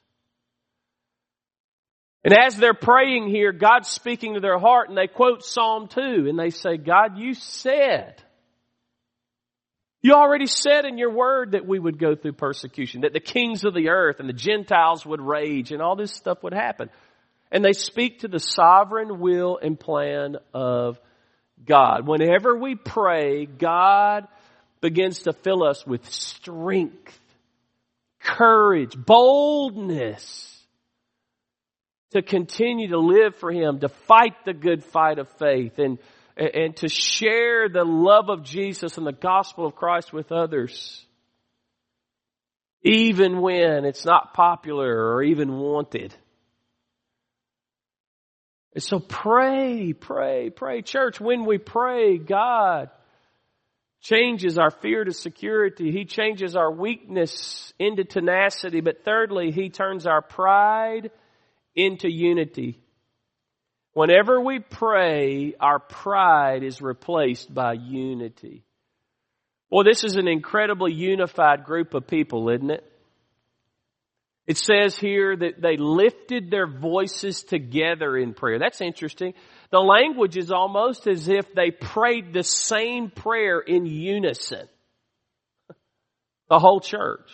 And 2.28 2.38
as 2.38 2.58
they're 2.58 2.74
praying 2.74 3.30
here, 3.30 3.54
God's 3.54 3.88
speaking 3.88 4.34
to 4.34 4.42
their 4.42 4.60
heart 4.60 4.90
and 4.90 4.98
they 4.98 5.08
quote 5.08 5.46
Psalm 5.46 5.88
2 5.88 6.28
and 6.28 6.38
they 6.38 6.50
say, 6.50 6.76
God, 6.76 7.18
you 7.18 7.34
said, 7.34 8.22
you 10.02 10.12
already 10.12 10.46
said 10.46 10.84
in 10.84 10.98
your 10.98 11.10
word 11.10 11.54
that 11.54 11.66
we 11.66 11.80
would 11.80 11.98
go 11.98 12.16
through 12.16 12.34
persecution, 12.34 13.02
that 13.02 13.14
the 13.14 13.22
kings 13.22 13.64
of 13.64 13.74
the 13.74 13.88
earth 13.88 14.20
and 14.20 14.28
the 14.28 14.34
Gentiles 14.34 15.06
would 15.06 15.22
rage 15.22 15.72
and 15.72 15.82
all 15.82 15.96
this 15.96 16.12
stuff 16.12 16.44
would 16.44 16.52
happen. 16.52 16.90
And 17.50 17.64
they 17.64 17.72
speak 17.72 18.20
to 18.20 18.28
the 18.28 18.42
sovereign 18.42 19.22
will 19.22 19.58
and 19.58 19.80
plan 19.80 20.36
of 20.54 21.00
God. 21.66 22.06
Whenever 22.10 22.58
we 22.58 22.76
pray, 22.76 23.46
God 23.46 24.28
begins 24.82 25.20
to 25.20 25.32
fill 25.32 25.64
us 25.64 25.88
with 25.88 26.12
strength, 26.12 27.18
courage, 28.20 28.98
boldness 28.98 30.57
to 32.12 32.22
continue 32.22 32.90
to 32.90 33.00
live 33.00 33.36
for 33.36 33.52
Him, 33.52 33.80
to 33.80 33.90
fight 33.90 34.34
the 34.46 34.54
good 34.54 34.84
fight 34.84 35.20
of 35.20 35.30
faith 35.38 35.78
and 35.78 36.00
and 36.38 36.76
to 36.78 36.88
share 36.88 37.68
the 37.68 37.84
love 37.84 38.30
of 38.30 38.44
Jesus 38.44 38.98
and 38.98 39.08
the 39.08 39.12
gospel 39.12 39.66
of 39.66 39.76
Christ 39.76 40.14
with 40.14 40.32
others. 40.32 41.04
Even 42.84 43.42
when 43.42 43.86
it's 43.86 44.06
not 44.06 44.36
popular 44.36 45.14
or 45.14 45.24
even 45.24 45.58
wanted. 45.58 46.16
And 48.76 48.84
so 48.84 49.00
pray, 49.00 49.94
pray, 49.94 50.52
pray. 50.52 50.84
Church, 50.84 51.20
when 51.20 51.46
we 51.46 51.58
pray, 51.58 52.20
God 52.20 52.92
changes 54.02 54.60
our 54.60 54.70
fear 54.70 55.04
to 55.04 55.14
security. 55.14 55.92
He 55.92 56.06
changes 56.06 56.56
our 56.56 56.72
weakness 56.72 57.74
into 57.80 58.04
tenacity. 58.04 58.82
But 58.82 59.04
thirdly, 59.04 59.52
He 59.52 59.70
turns 59.70 60.06
our 60.06 60.22
pride 60.22 61.10
into 61.78 62.12
unity. 62.12 62.82
Whenever 63.94 64.42
we 64.42 64.60
pray, 64.60 65.56
our 65.60 65.80
pride 65.80 66.64
is 66.64 66.82
replaced 66.82 67.54
by 67.54 67.74
unity. 67.74 68.66
Well, 69.70 69.84
this 69.84 70.04
is 70.04 70.16
an 70.16 70.28
incredibly 70.28 70.94
unified 70.94 71.64
group 71.64 71.94
of 71.94 72.08
people, 72.08 72.50
isn't 72.50 72.72
it? 72.72 72.84
It 74.48 74.58
says 74.58 74.98
here 74.98 75.36
that 75.36 75.62
they 75.62 75.76
lifted 75.78 76.50
their 76.50 76.68
voices 76.68 77.44
together 77.44 78.16
in 78.18 78.34
prayer. 78.34 78.60
That's 78.60 78.80
interesting. 78.80 79.34
The 79.72 79.80
language 79.80 80.38
is 80.38 80.52
almost 80.52 81.06
as 81.06 81.28
if 81.28 81.54
they 81.54 81.70
prayed 81.70 82.32
the 82.32 82.44
same 82.44 83.10
prayer 83.10 83.60
in 83.60 83.86
unison. 83.86 84.68
The 86.50 86.60
whole 86.60 86.80
church. 86.80 87.30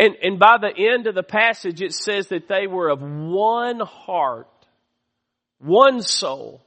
And, 0.00 0.16
and 0.22 0.38
by 0.38 0.56
the 0.58 0.72
end 0.74 1.06
of 1.06 1.14
the 1.14 1.22
passage, 1.22 1.82
it 1.82 1.92
says 1.92 2.28
that 2.28 2.48
they 2.48 2.66
were 2.66 2.88
of 2.88 3.02
one 3.02 3.80
heart 3.80 4.48
one 5.60 6.00
soul. 6.02 6.62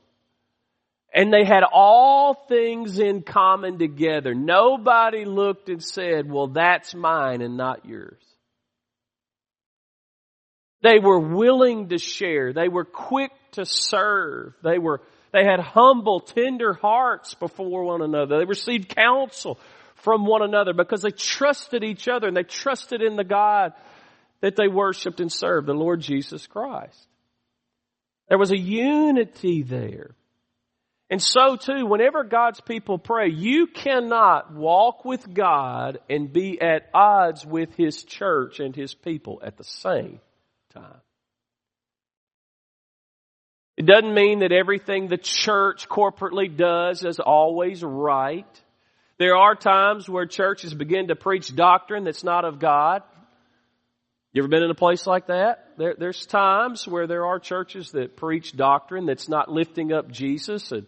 And 1.13 1.31
they 1.31 1.45
had 1.45 1.63
all 1.71 2.33
things 2.47 2.97
in 2.97 3.21
common 3.21 3.77
together. 3.77 4.33
Nobody 4.33 5.25
looked 5.25 5.69
and 5.69 5.83
said, 5.83 6.31
well, 6.31 6.47
that's 6.47 6.95
mine 6.95 7.41
and 7.41 7.55
not 7.55 7.85
yours. 7.85 8.21
They 10.81 10.99
were 10.99 11.19
willing 11.19 11.89
to 11.89 11.97
share. 11.97 12.51
They 12.51 12.67
were 12.67 12.85
quick 12.85 13.31
to 13.53 13.65
serve. 13.65 14.53
They 14.63 14.79
were, 14.79 15.01
they 15.31 15.45
had 15.45 15.59
humble, 15.59 16.19
tender 16.19 16.73
hearts 16.73 17.35
before 17.35 17.83
one 17.83 18.01
another. 18.01 18.39
They 18.39 18.45
received 18.45 18.89
counsel 18.95 19.59
from 20.03 20.25
one 20.25 20.41
another 20.41 20.73
because 20.73 21.01
they 21.01 21.11
trusted 21.11 21.83
each 21.83 22.07
other 22.07 22.27
and 22.27 22.37
they 22.37 22.43
trusted 22.43 23.01
in 23.01 23.15
the 23.15 23.23
God 23.23 23.73
that 24.41 24.55
they 24.55 24.67
worshiped 24.67 25.19
and 25.19 25.31
served, 25.31 25.67
the 25.67 25.73
Lord 25.73 26.01
Jesus 26.01 26.45
Christ. 26.47 27.07
There 28.27 28.37
was 28.37 28.51
a 28.51 28.57
unity 28.57 29.63
there. 29.63 30.15
And 31.09 31.21
so 31.21 31.55
too, 31.55 31.85
whenever 31.85 32.23
God's 32.23 32.59
people 32.59 32.97
pray, 32.97 33.29
you 33.29 33.67
cannot 33.67 34.53
walk 34.53 35.05
with 35.05 35.33
God 35.33 35.99
and 36.09 36.33
be 36.33 36.59
at 36.59 36.89
odds 36.93 37.45
with 37.45 37.75
His 37.75 38.03
church 38.03 38.59
and 38.59 38.75
His 38.75 38.93
people 38.93 39.39
at 39.43 39.57
the 39.57 39.63
same 39.63 40.19
time. 40.73 41.01
It 43.77 43.85
doesn't 43.85 44.13
mean 44.13 44.39
that 44.39 44.51
everything 44.51 45.07
the 45.07 45.17
church 45.17 45.87
corporately 45.87 46.55
does 46.55 47.03
is 47.03 47.19
always 47.19 47.83
right. 47.83 48.62
There 49.23 49.37
are 49.37 49.55
times 49.55 50.09
where 50.09 50.25
churches 50.25 50.73
begin 50.73 51.07
to 51.07 51.15
preach 51.15 51.55
doctrine 51.55 52.03
that's 52.03 52.25
not 52.25 52.43
of 52.43 52.59
God. 52.59 53.03
You 54.33 54.41
ever 54.41 54.49
been 54.49 54.63
in 54.63 54.69
a 54.69 54.75
place 54.75 55.07
like 55.07 55.27
that? 55.27 55.65
There, 55.77 55.95
there's 55.97 56.25
times 56.25 56.85
where 56.85 57.07
there 57.07 57.25
are 57.25 57.39
churches 57.39 57.91
that 57.91 58.17
preach 58.17 58.53
doctrine 58.53 59.05
that's 59.05 59.29
not 59.29 59.49
lifting 59.49 59.93
up 59.93 60.11
Jesus 60.11 60.73
and 60.73 60.85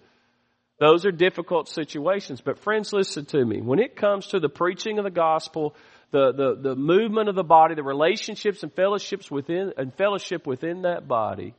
those 0.82 1.06
are 1.06 1.14
difficult 1.14 1.70
situations. 1.70 2.42
But 2.42 2.60
friends, 2.60 2.92
listen 2.92 3.24
to 3.28 3.46
me. 3.46 3.62
When 3.62 3.80
it 3.80 3.96
comes 3.96 4.28
to 4.28 4.42
the 4.42 4.50
preaching 4.50 4.98
of 4.98 5.06
the 5.06 5.12
gospel, 5.12 5.74
the, 6.12 6.34
the, 6.34 6.72
the 6.72 6.76
movement 6.76 7.30
of 7.30 7.36
the 7.36 7.44
body, 7.46 7.76
the 7.76 7.84
relationships 7.84 8.64
and 8.64 8.74
fellowships 8.74 9.32
within, 9.32 9.72
and 9.78 9.96
fellowship 9.96 10.46
within 10.46 10.82
that 10.82 11.08
body, 11.08 11.54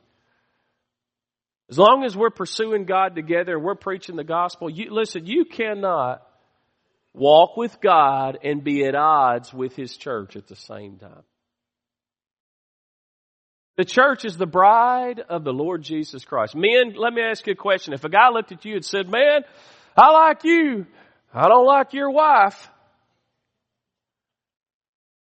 as 1.71 1.79
long 1.79 2.05
as 2.05 2.15
we're 2.15 2.29
pursuing 2.29 2.85
God 2.85 3.15
together 3.15 3.55
and 3.55 3.65
we're 3.65 3.77
preaching 3.77 4.17
the 4.17 4.25
gospel, 4.25 4.69
you, 4.69 4.93
listen, 4.93 5.25
you 5.25 5.47
cannot 5.47 6.23
walk 7.17 7.57
with 7.57 7.81
God 7.81 8.39
and 8.45 8.63
be 8.63 8.85
at 8.85 8.95
odds 8.95 9.53
with 9.53 9.75
His 9.75 9.97
church 9.97 10.37
at 10.37 10.47
the 10.47 10.57
same 10.57 10.99
time. 10.99 11.25
The 13.77 13.85
church 13.85 14.25
is 14.25 14.37
the 14.37 14.47
bride 14.47 15.21
of 15.21 15.45
the 15.45 15.53
Lord 15.53 15.83
Jesus 15.83 16.25
Christ. 16.25 16.55
Men, 16.55 16.95
let 16.97 17.13
me 17.13 17.23
ask 17.23 17.47
you 17.47 17.53
a 17.53 17.57
question. 17.57 17.93
If 17.93 18.05
a 18.05 18.09
guy 18.09 18.31
looked 18.31 18.53
at 18.53 18.65
you 18.65 18.77
and 18.77 18.85
said, 18.85 19.09
man, 19.09 19.43
I 19.97 20.11
like 20.13 20.45
you. 20.45 20.87
I 21.35 21.49
don't 21.49 21.67
like 21.67 21.93
your 21.93 22.11
wife. 22.11 22.69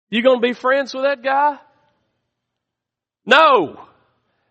You 0.09 0.23
gonna 0.23 0.39
be 0.39 0.53
friends 0.53 0.93
with 0.93 1.03
that 1.03 1.21
guy? 1.21 1.57
No. 3.25 3.85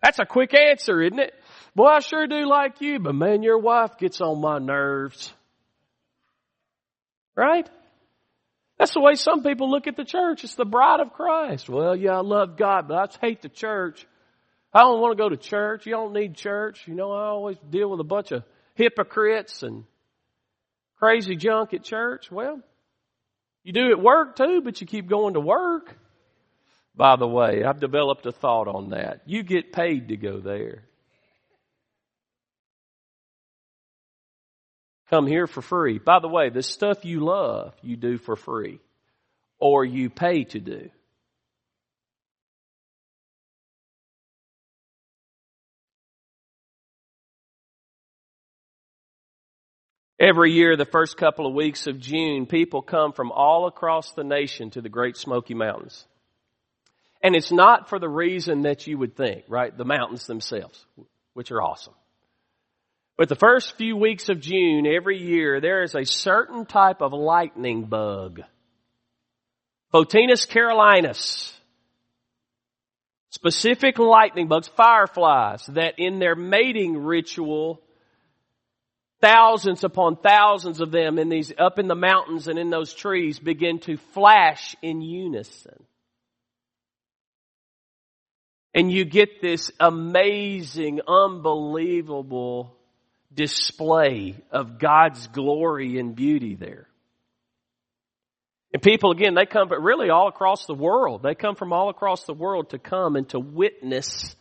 That's 0.03 0.19
a 0.19 0.25
quick 0.25 0.53
answer, 0.53 1.01
isn't 1.01 1.19
it? 1.19 1.33
Boy, 1.75 1.87
I 1.87 1.99
sure 1.99 2.27
do 2.27 2.47
like 2.47 2.81
you, 2.81 2.99
but 2.99 3.15
man, 3.15 3.43
your 3.43 3.57
wife 3.57 3.97
gets 3.97 4.21
on 4.21 4.39
my 4.39 4.59
nerves. 4.59 5.33
Right? 7.39 7.69
That's 8.77 8.93
the 8.93 8.99
way 8.99 9.15
some 9.15 9.43
people 9.43 9.71
look 9.71 9.87
at 9.87 9.95
the 9.95 10.03
church. 10.03 10.43
It's 10.43 10.55
the 10.55 10.65
bride 10.65 10.99
of 10.99 11.13
Christ. 11.13 11.69
Well, 11.69 11.95
yeah, 11.95 12.17
I 12.17 12.21
love 12.21 12.57
God, 12.57 12.89
but 12.89 12.97
I 12.97 13.25
hate 13.25 13.41
the 13.41 13.47
church. 13.47 14.05
I 14.73 14.79
don't 14.79 14.99
want 14.99 15.17
to 15.17 15.23
go 15.23 15.29
to 15.29 15.37
church. 15.37 15.85
You 15.85 15.93
don't 15.93 16.11
need 16.11 16.35
church. 16.35 16.81
You 16.85 16.95
know, 16.95 17.13
I 17.13 17.27
always 17.27 17.55
deal 17.69 17.89
with 17.89 18.01
a 18.01 18.03
bunch 18.03 18.33
of 18.33 18.43
hypocrites 18.75 19.63
and 19.63 19.85
crazy 20.97 21.37
junk 21.37 21.73
at 21.73 21.85
church. 21.85 22.29
Well, 22.29 22.59
you 23.63 23.71
do 23.71 23.89
at 23.89 24.03
work 24.03 24.35
too, 24.35 24.59
but 24.61 24.81
you 24.81 24.87
keep 24.87 25.07
going 25.07 25.35
to 25.35 25.39
work. 25.39 25.95
By 26.93 27.15
the 27.15 27.27
way, 27.27 27.63
I've 27.63 27.79
developed 27.79 28.25
a 28.25 28.33
thought 28.33 28.67
on 28.67 28.89
that. 28.89 29.21
You 29.25 29.43
get 29.43 29.71
paid 29.71 30.09
to 30.09 30.17
go 30.17 30.41
there. 30.41 30.83
Come 35.09 35.27
here 35.27 35.47
for 35.47 35.61
free. 35.61 35.99
By 35.99 36.19
the 36.19 36.27
way, 36.27 36.49
the 36.49 36.63
stuff 36.63 37.05
you 37.05 37.21
love, 37.21 37.73
you 37.81 37.95
do 37.95 38.17
for 38.17 38.35
free 38.35 38.79
or 39.59 39.83
you 39.83 40.09
pay 40.09 40.45
to 40.45 40.59
do. 40.59 40.89
Every 50.19 50.51
year, 50.51 50.75
the 50.75 50.83
first 50.83 51.15
couple 51.15 51.47
of 51.47 51.53
weeks 51.53 51.87
of 51.87 51.97
June, 51.97 52.45
people 52.45 52.81
come 52.81 53.13
from 53.13 53.31
all 53.31 53.67
across 53.67 54.11
the 54.11 54.25
nation 54.25 54.69
to 54.71 54.81
the 54.81 54.89
Great 54.89 55.15
Smoky 55.15 55.53
Mountains. 55.53 56.05
And 57.23 57.35
it's 57.37 57.53
not 57.53 57.87
for 57.87 57.99
the 57.99 58.09
reason 58.09 58.63
that 58.63 58.85
you 58.85 58.97
would 58.97 59.15
think, 59.15 59.45
right? 59.47 59.75
The 59.75 59.85
mountains 59.85 60.27
themselves, 60.27 60.85
which 61.33 61.51
are 61.51 61.61
awesome. 61.61 61.93
But 63.19 63.27
the 63.27 63.35
first 63.35 63.75
few 63.75 63.97
weeks 63.97 64.29
of 64.29 64.39
June 64.39 64.87
every 64.87 65.21
year, 65.21 65.59
there 65.59 65.83
is 65.83 65.93
a 65.93 66.05
certain 66.05 66.65
type 66.65 67.01
of 67.01 67.11
lightning 67.11 67.83
bug. 67.83 68.39
Photinus 69.93 70.47
carolinus. 70.47 71.53
Specific 73.31 73.99
lightning 73.99 74.47
bugs, 74.47 74.69
fireflies, 74.69 75.65
that 75.65 75.95
in 75.97 76.19
their 76.19 76.37
mating 76.37 76.95
ritual, 76.95 77.81
thousands 79.19 79.83
upon 79.83 80.15
thousands 80.15 80.79
of 80.79 80.91
them 80.91 81.19
in 81.19 81.27
these, 81.27 81.51
up 81.59 81.77
in 81.77 81.89
the 81.89 81.95
mountains 81.95 82.47
and 82.47 82.57
in 82.57 82.69
those 82.69 82.93
trees 82.93 83.37
begin 83.37 83.79
to 83.79 83.97
flash 84.13 84.77
in 84.81 85.01
unison. 85.01 85.83
And 88.73 88.89
you 88.89 89.03
get 89.03 89.41
this 89.41 89.71
amazing, 89.77 91.01
unbelievable 91.05 92.77
display 93.39 94.35
of 94.51 94.79
God's 94.79 95.27
glory 95.27 95.97
and 95.97 96.13
beauty 96.13 96.55
there. 96.55 96.89
And 98.73 98.83
people, 98.83 99.11
again, 99.11 99.33
they 99.33 99.45
come 99.45 99.69
but 99.69 99.81
really 99.81 100.09
all 100.09 100.27
across 100.27 100.65
the 100.65 100.73
world. 100.73 101.23
They 101.23 101.35
come 101.35 101.55
from 101.55 101.71
all 101.71 101.89
across 101.89 102.25
the 102.25 102.33
world 102.33 102.71
to 102.71 102.79
come 102.79 103.15
and 103.15 103.29
to 103.29 103.39
witness 103.39 104.35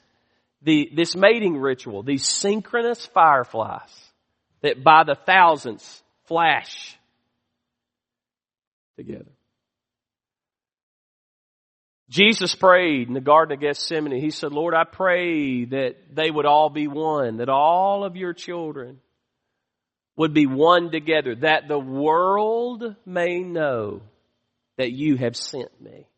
the, 0.62 0.90
this 0.96 1.14
mating 1.14 1.58
ritual, 1.58 2.02
these 2.02 2.26
synchronous 2.26 3.06
fireflies 3.14 3.88
that 4.62 4.82
by 4.82 5.04
the 5.04 5.14
thousands 5.14 6.02
flash 6.26 6.98
together. 8.96 9.30
Jesus 12.08 12.54
prayed 12.54 13.08
in 13.08 13.14
the 13.14 13.20
Garden 13.20 13.54
of 13.54 13.60
Gethsemane. 13.60 14.20
He 14.20 14.30
said, 14.30 14.52
Lord, 14.52 14.74
I 14.74 14.84
pray 14.84 15.66
that 15.66 15.96
they 16.14 16.30
would 16.30 16.46
all 16.46 16.70
be 16.70 16.86
one, 16.86 17.38
that 17.38 17.50
all 17.50 18.04
of 18.04 18.16
your 18.16 18.32
children 18.32 19.00
would 20.16 20.32
be 20.32 20.46
one 20.46 20.90
together, 20.90 21.34
that 21.36 21.68
the 21.68 21.78
world 21.78 22.96
may 23.04 23.40
know 23.40 24.00
that 24.78 24.90
you 24.92 25.16
have 25.16 25.36
sent 25.36 25.80
me. 25.80 26.08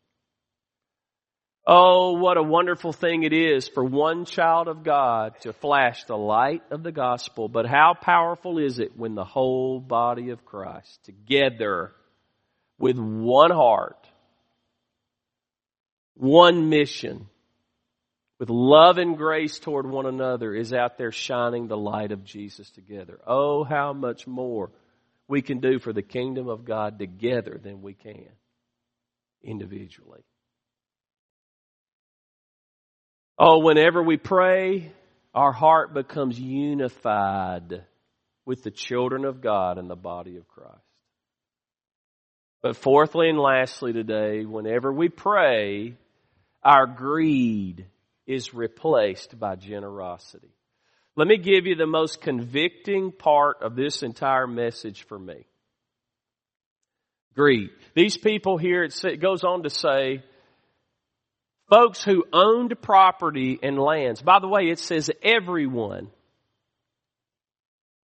Oh, 1.67 2.13
what 2.13 2.37
a 2.37 2.43
wonderful 2.43 2.91
thing 2.91 3.23
it 3.23 3.33
is 3.33 3.67
for 3.67 3.83
one 3.83 4.25
child 4.25 4.67
of 4.67 4.83
God 4.83 5.39
to 5.41 5.53
flash 5.53 6.03
the 6.05 6.17
light 6.17 6.63
of 6.71 6.81
the 6.81 6.91
gospel. 6.91 7.49
But 7.49 7.67
how 7.67 7.93
powerful 7.99 8.57
is 8.57 8.79
it 8.79 8.97
when 8.97 9.13
the 9.13 9.23
whole 9.23 9.79
body 9.79 10.31
of 10.31 10.43
Christ 10.43 11.03
together 11.03 11.91
with 12.79 12.97
one 12.97 13.51
heart, 13.51 14.00
one 16.21 16.69
mission, 16.69 17.27
with 18.39 18.51
love 18.51 18.99
and 18.99 19.17
grace 19.17 19.57
toward 19.57 19.89
one 19.89 20.05
another 20.05 20.53
is 20.53 20.71
out 20.71 20.99
there 20.99 21.11
shining 21.11 21.67
the 21.67 21.77
light 21.77 22.11
of 22.11 22.23
Jesus 22.23 22.69
together. 22.69 23.19
Oh, 23.25 23.63
how 23.63 23.93
much 23.93 24.27
more 24.27 24.69
we 25.27 25.41
can 25.41 25.61
do 25.61 25.79
for 25.79 25.93
the 25.93 26.03
kingdom 26.03 26.47
of 26.47 26.63
God 26.63 26.99
together 26.99 27.59
than 27.61 27.81
we 27.81 27.95
can 27.95 28.29
individually. 29.43 30.21
Oh, 33.39 33.59
whenever 33.59 34.03
we 34.03 34.17
pray, 34.17 34.91
our 35.33 35.51
heart 35.51 35.91
becomes 35.91 36.39
unified 36.39 37.83
with 38.45 38.61
the 38.61 38.69
children 38.69 39.25
of 39.25 39.41
God 39.41 39.79
and 39.79 39.89
the 39.89 39.95
body 39.95 40.37
of 40.37 40.47
Christ. 40.47 40.77
But 42.61 42.75
fourthly 42.75 43.27
and 43.27 43.39
lastly 43.39 43.91
today, 43.91 44.45
whenever 44.45 44.93
we 44.93 45.09
pray, 45.09 45.95
our 46.63 46.85
greed 46.85 47.85
is 48.27 48.53
replaced 48.53 49.39
by 49.39 49.55
generosity. 49.55 50.53
Let 51.15 51.27
me 51.27 51.37
give 51.37 51.65
you 51.65 51.75
the 51.75 51.87
most 51.87 52.21
convicting 52.21 53.11
part 53.11 53.57
of 53.61 53.75
this 53.75 54.03
entire 54.03 54.47
message 54.47 55.05
for 55.07 55.19
me. 55.19 55.45
Greed. 57.35 57.69
These 57.95 58.17
people 58.17 58.57
here, 58.57 58.83
it 58.83 59.21
goes 59.21 59.43
on 59.43 59.63
to 59.63 59.69
say, 59.69 60.23
folks 61.69 62.03
who 62.03 62.25
owned 62.31 62.81
property 62.81 63.59
and 63.61 63.79
lands. 63.79 64.21
By 64.21 64.39
the 64.39 64.47
way, 64.47 64.63
it 64.63 64.79
says 64.79 65.09
everyone. 65.23 66.09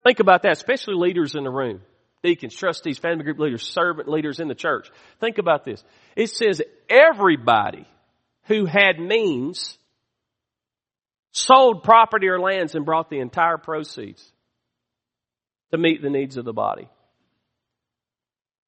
Think 0.02 0.20
about 0.20 0.42
that, 0.42 0.52
especially 0.52 0.94
leaders 0.94 1.34
in 1.34 1.44
the 1.44 1.50
room. 1.50 1.82
Deacons, 2.22 2.54
trustees, 2.54 2.98
family 2.98 3.24
group 3.24 3.38
leaders, 3.38 3.62
servant 3.62 4.08
leaders 4.08 4.40
in 4.40 4.48
the 4.48 4.54
church. 4.54 4.90
Think 5.20 5.38
about 5.38 5.64
this. 5.64 5.82
It 6.16 6.28
says 6.30 6.60
everybody 6.88 7.86
who 8.44 8.66
had 8.66 8.98
means 8.98 9.78
sold 11.32 11.82
property 11.82 12.28
or 12.28 12.40
lands 12.40 12.74
and 12.74 12.84
brought 12.84 13.10
the 13.10 13.20
entire 13.20 13.58
proceeds 13.58 14.32
to 15.70 15.78
meet 15.78 16.02
the 16.02 16.10
needs 16.10 16.36
of 16.36 16.44
the 16.44 16.52
body. 16.52 16.88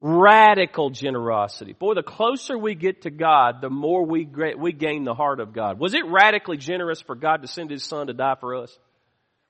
Radical 0.00 0.90
generosity. 0.90 1.74
Boy, 1.74 1.94
the 1.94 2.02
closer 2.02 2.58
we 2.58 2.74
get 2.74 3.02
to 3.02 3.10
God, 3.10 3.60
the 3.60 3.70
more 3.70 4.04
we, 4.04 4.28
we 4.58 4.72
gain 4.72 5.04
the 5.04 5.14
heart 5.14 5.38
of 5.38 5.52
God. 5.52 5.78
Was 5.78 5.94
it 5.94 6.04
radically 6.06 6.56
generous 6.56 7.00
for 7.00 7.14
God 7.14 7.42
to 7.42 7.48
send 7.48 7.70
His 7.70 7.84
Son 7.84 8.08
to 8.08 8.12
die 8.12 8.34
for 8.40 8.56
us? 8.56 8.76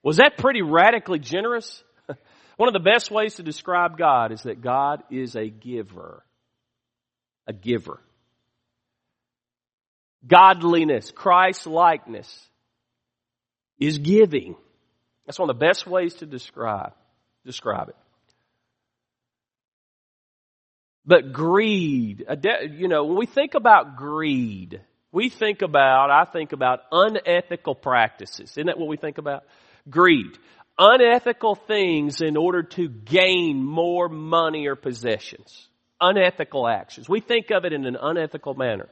Was 0.03 0.19
that 0.19 0.37
pretty 0.37 0.61
radically 0.61 1.19
generous? 1.19 1.83
One 2.57 2.69
of 2.69 2.75
the 2.75 2.91
best 2.91 3.11
ways 3.11 3.37
to 3.37 3.43
describe 3.43 3.97
God 3.97 4.31
is 4.31 4.43
that 4.43 4.61
God 4.61 5.03
is 5.11 5.37
a 5.37 5.49
giver. 5.49 6.23
A 7.47 7.55
giver. 7.55 8.01
Godliness, 10.27 11.11
Christ 11.11 11.67
likeness 11.67 12.49
is 13.79 13.99
giving. 13.99 14.57
That's 15.27 15.39
one 15.39 15.51
of 15.51 15.59
the 15.59 15.65
best 15.65 15.87
ways 15.87 16.15
to 16.15 16.27
describe, 16.27 16.93
describe 17.45 17.89
it. 17.89 17.97
But 21.05 21.33
greed, 21.33 22.25
you 22.71 22.87
know, 22.87 23.05
when 23.05 23.17
we 23.19 23.27
think 23.27 23.55
about 23.55 23.97
greed, 23.97 24.81
we 25.11 25.31
think 25.31 25.63
about, 25.63 26.11
I 26.11 26.25
think 26.31 26.53
about 26.53 26.81
unethical 26.93 27.75
practices. 27.75 28.53
Isn't 28.53 28.67
that 28.67 28.79
what 28.79 28.89
we 28.89 28.97
think 28.97 29.19
about? 29.19 29.43
Greed. 29.91 30.39
Unethical 30.79 31.57
things 31.57 32.23
in 32.23 32.37
order 32.37 32.63
to 32.63 32.89
gain 32.89 33.65
more 33.65 34.09
money 34.09 34.69
or 34.69 34.77
possessions. 34.77 35.69
Unethical 36.01 36.69
actions. 36.69 37.09
We 37.09 37.21
think 37.21 37.51
of 37.51 37.65
it 37.65 37.73
in 37.73 37.85
an 37.85 37.97
unethical 38.01 38.55
manner. 38.55 38.89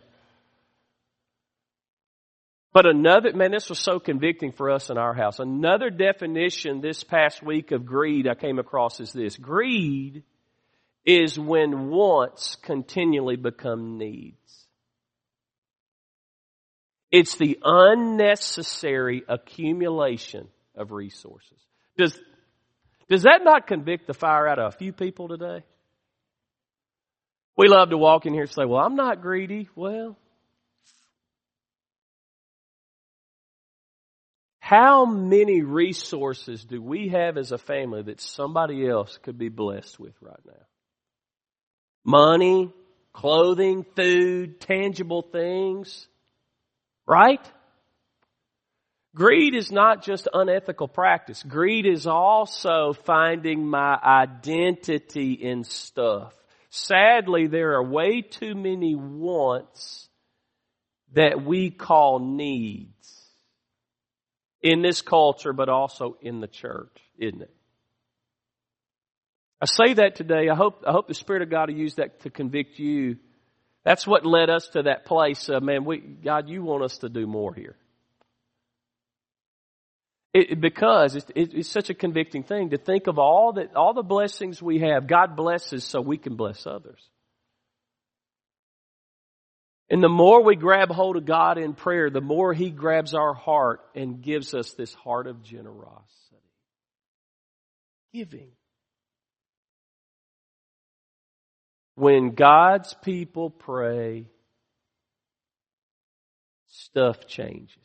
But 2.72 2.86
another, 2.86 3.32
man, 3.32 3.50
this 3.50 3.68
was 3.68 3.80
so 3.80 3.98
convicting 3.98 4.52
for 4.52 4.70
us 4.70 4.90
in 4.90 4.98
our 4.98 5.12
house. 5.12 5.40
Another 5.40 5.90
definition 5.90 6.80
this 6.80 7.02
past 7.02 7.42
week 7.42 7.72
of 7.72 7.84
greed 7.84 8.28
I 8.28 8.34
came 8.34 8.58
across 8.60 9.00
is 9.00 9.12
this. 9.12 9.36
Greed 9.36 10.22
is 11.04 11.38
when 11.38 11.88
wants 11.88 12.56
continually 12.62 13.36
become 13.36 13.98
needs. 13.98 14.36
It's 17.10 17.34
the 17.36 17.58
unnecessary 17.64 19.24
accumulation 19.28 20.46
of 20.76 20.92
resources. 20.92 21.58
Does, 21.96 22.16
does 23.08 23.22
that 23.24 23.40
not 23.42 23.66
convict 23.66 24.06
the 24.06 24.14
fire 24.14 24.46
out 24.46 24.60
of 24.60 24.72
a 24.72 24.76
few 24.76 24.92
people 24.92 25.26
today? 25.26 25.64
We 27.56 27.66
love 27.66 27.90
to 27.90 27.98
walk 27.98 28.26
in 28.26 28.32
here 28.32 28.42
and 28.42 28.50
say, 28.50 28.64
well, 28.64 28.80
I'm 28.80 28.94
not 28.94 29.22
greedy. 29.22 29.68
Well, 29.74 30.16
how 34.70 35.04
many 35.04 35.62
resources 35.62 36.64
do 36.64 36.80
we 36.80 37.08
have 37.08 37.36
as 37.36 37.50
a 37.50 37.58
family 37.58 38.02
that 38.02 38.20
somebody 38.20 38.88
else 38.88 39.18
could 39.22 39.36
be 39.36 39.48
blessed 39.48 39.98
with 39.98 40.14
right 40.20 40.38
now? 40.46 40.64
money, 42.04 42.72
clothing, 43.12 43.84
food, 43.96 44.60
tangible 44.60 45.22
things. 45.22 46.06
Right? 47.06 47.44
Greed 49.14 49.56
is 49.56 49.72
not 49.72 50.04
just 50.04 50.28
unethical 50.32 50.86
practice. 50.86 51.42
Greed 51.42 51.86
is 51.86 52.06
also 52.06 52.92
finding 53.04 53.66
my 53.66 53.98
identity 54.02 55.32
in 55.32 55.64
stuff. 55.64 56.32
Sadly, 56.70 57.48
there 57.48 57.74
are 57.74 57.82
way 57.82 58.22
too 58.22 58.54
many 58.54 58.94
wants 58.94 60.08
that 61.12 61.44
we 61.44 61.70
call 61.70 62.20
needs 62.20 62.99
in 64.62 64.82
this 64.82 65.02
culture, 65.02 65.52
but 65.52 65.68
also 65.68 66.16
in 66.20 66.40
the 66.40 66.46
church, 66.46 66.96
isn't 67.18 67.42
it? 67.42 67.54
I 69.60 69.66
say 69.66 69.94
that 69.94 70.16
today. 70.16 70.48
I 70.48 70.54
hope, 70.54 70.84
I 70.86 70.92
hope 70.92 71.06
the 71.06 71.14
Spirit 71.14 71.42
of 71.42 71.50
God 71.50 71.68
will 71.68 71.76
use 71.76 71.96
that 71.96 72.20
to 72.20 72.30
convict 72.30 72.78
you. 72.78 73.16
That's 73.84 74.06
what 74.06 74.24
led 74.24 74.48
us 74.50 74.68
to 74.68 74.84
that 74.84 75.04
place 75.04 75.48
of, 75.48 75.62
man, 75.62 75.84
we, 75.84 75.98
God, 75.98 76.48
you 76.48 76.62
want 76.62 76.82
us 76.82 76.98
to 76.98 77.08
do 77.08 77.26
more 77.26 77.54
here. 77.54 77.76
It, 80.32 80.60
because 80.60 81.16
it's, 81.16 81.26
it's 81.34 81.68
such 81.68 81.90
a 81.90 81.94
convicting 81.94 82.44
thing 82.44 82.70
to 82.70 82.78
think 82.78 83.08
of 83.08 83.18
all 83.18 83.54
that, 83.54 83.74
all 83.74 83.94
the 83.94 84.02
blessings 84.02 84.62
we 84.62 84.78
have. 84.78 85.06
God 85.06 85.34
blesses 85.36 85.84
so 85.84 86.00
we 86.00 86.18
can 86.18 86.36
bless 86.36 86.66
others. 86.66 87.00
And 89.90 90.02
the 90.02 90.08
more 90.08 90.44
we 90.44 90.54
grab 90.54 90.88
hold 90.88 91.16
of 91.16 91.26
God 91.26 91.58
in 91.58 91.74
prayer, 91.74 92.10
the 92.10 92.20
more 92.20 92.54
He 92.54 92.70
grabs 92.70 93.12
our 93.12 93.34
heart 93.34 93.80
and 93.96 94.22
gives 94.22 94.54
us 94.54 94.72
this 94.74 94.94
heart 94.94 95.26
of 95.26 95.42
generosity. 95.42 96.06
Giving. 98.14 98.52
When 101.96 102.30
God's 102.30 102.94
people 103.02 103.50
pray, 103.50 104.26
stuff 106.68 107.26
changes. 107.26 107.76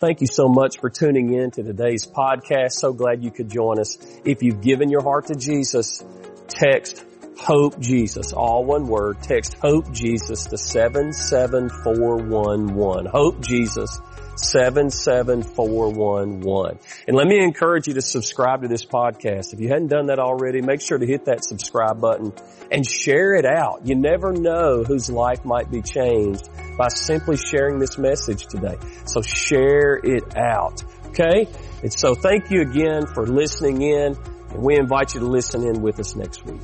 Thank 0.00 0.20
you 0.20 0.28
so 0.28 0.48
much 0.48 0.78
for 0.78 0.90
tuning 0.90 1.32
in 1.32 1.50
to 1.52 1.62
today's 1.62 2.06
podcast. 2.06 2.72
So 2.72 2.92
glad 2.92 3.24
you 3.24 3.30
could 3.30 3.50
join 3.50 3.80
us. 3.80 3.98
If 4.24 4.42
you've 4.42 4.60
given 4.60 4.90
your 4.90 5.02
heart 5.02 5.26
to 5.26 5.34
Jesus, 5.34 6.04
text 6.48 7.04
Hope 7.40 7.78
Jesus, 7.78 8.32
all 8.32 8.64
one 8.64 8.88
word. 8.88 9.22
Text 9.22 9.56
Hope 9.62 9.92
Jesus 9.92 10.46
to 10.46 10.58
77411. 10.58 13.06
Hope 13.06 13.40
Jesus 13.40 14.00
77411. 14.36 16.78
And 17.06 17.16
let 17.16 17.26
me 17.26 17.42
encourage 17.42 17.88
you 17.88 17.94
to 17.94 18.02
subscribe 18.02 18.60
to 18.62 18.68
this 18.68 18.84
podcast. 18.84 19.54
If 19.54 19.60
you 19.60 19.68
hadn't 19.68 19.86
done 19.88 20.06
that 20.06 20.18
already, 20.18 20.62
make 20.62 20.80
sure 20.80 20.98
to 20.98 21.06
hit 21.06 21.26
that 21.26 21.44
subscribe 21.44 22.00
button 22.00 22.32
and 22.70 22.86
share 22.86 23.34
it 23.34 23.46
out. 23.46 23.86
You 23.86 23.94
never 23.94 24.32
know 24.32 24.82
whose 24.84 25.10
life 25.10 25.44
might 25.44 25.70
be 25.70 25.82
changed 25.82 26.48
by 26.76 26.88
simply 26.88 27.36
sharing 27.36 27.78
this 27.78 27.98
message 27.98 28.46
today. 28.46 28.78
So 29.06 29.22
share 29.22 30.00
it 30.02 30.36
out. 30.36 30.82
Okay? 31.08 31.46
And 31.82 31.92
so 31.92 32.14
thank 32.14 32.50
you 32.50 32.62
again 32.62 33.06
for 33.06 33.26
listening 33.26 33.82
in 33.82 34.16
and 34.50 34.62
we 34.62 34.76
invite 34.76 35.14
you 35.14 35.20
to 35.20 35.26
listen 35.26 35.66
in 35.66 35.82
with 35.82 36.00
us 36.00 36.16
next 36.16 36.44
week. 36.44 36.60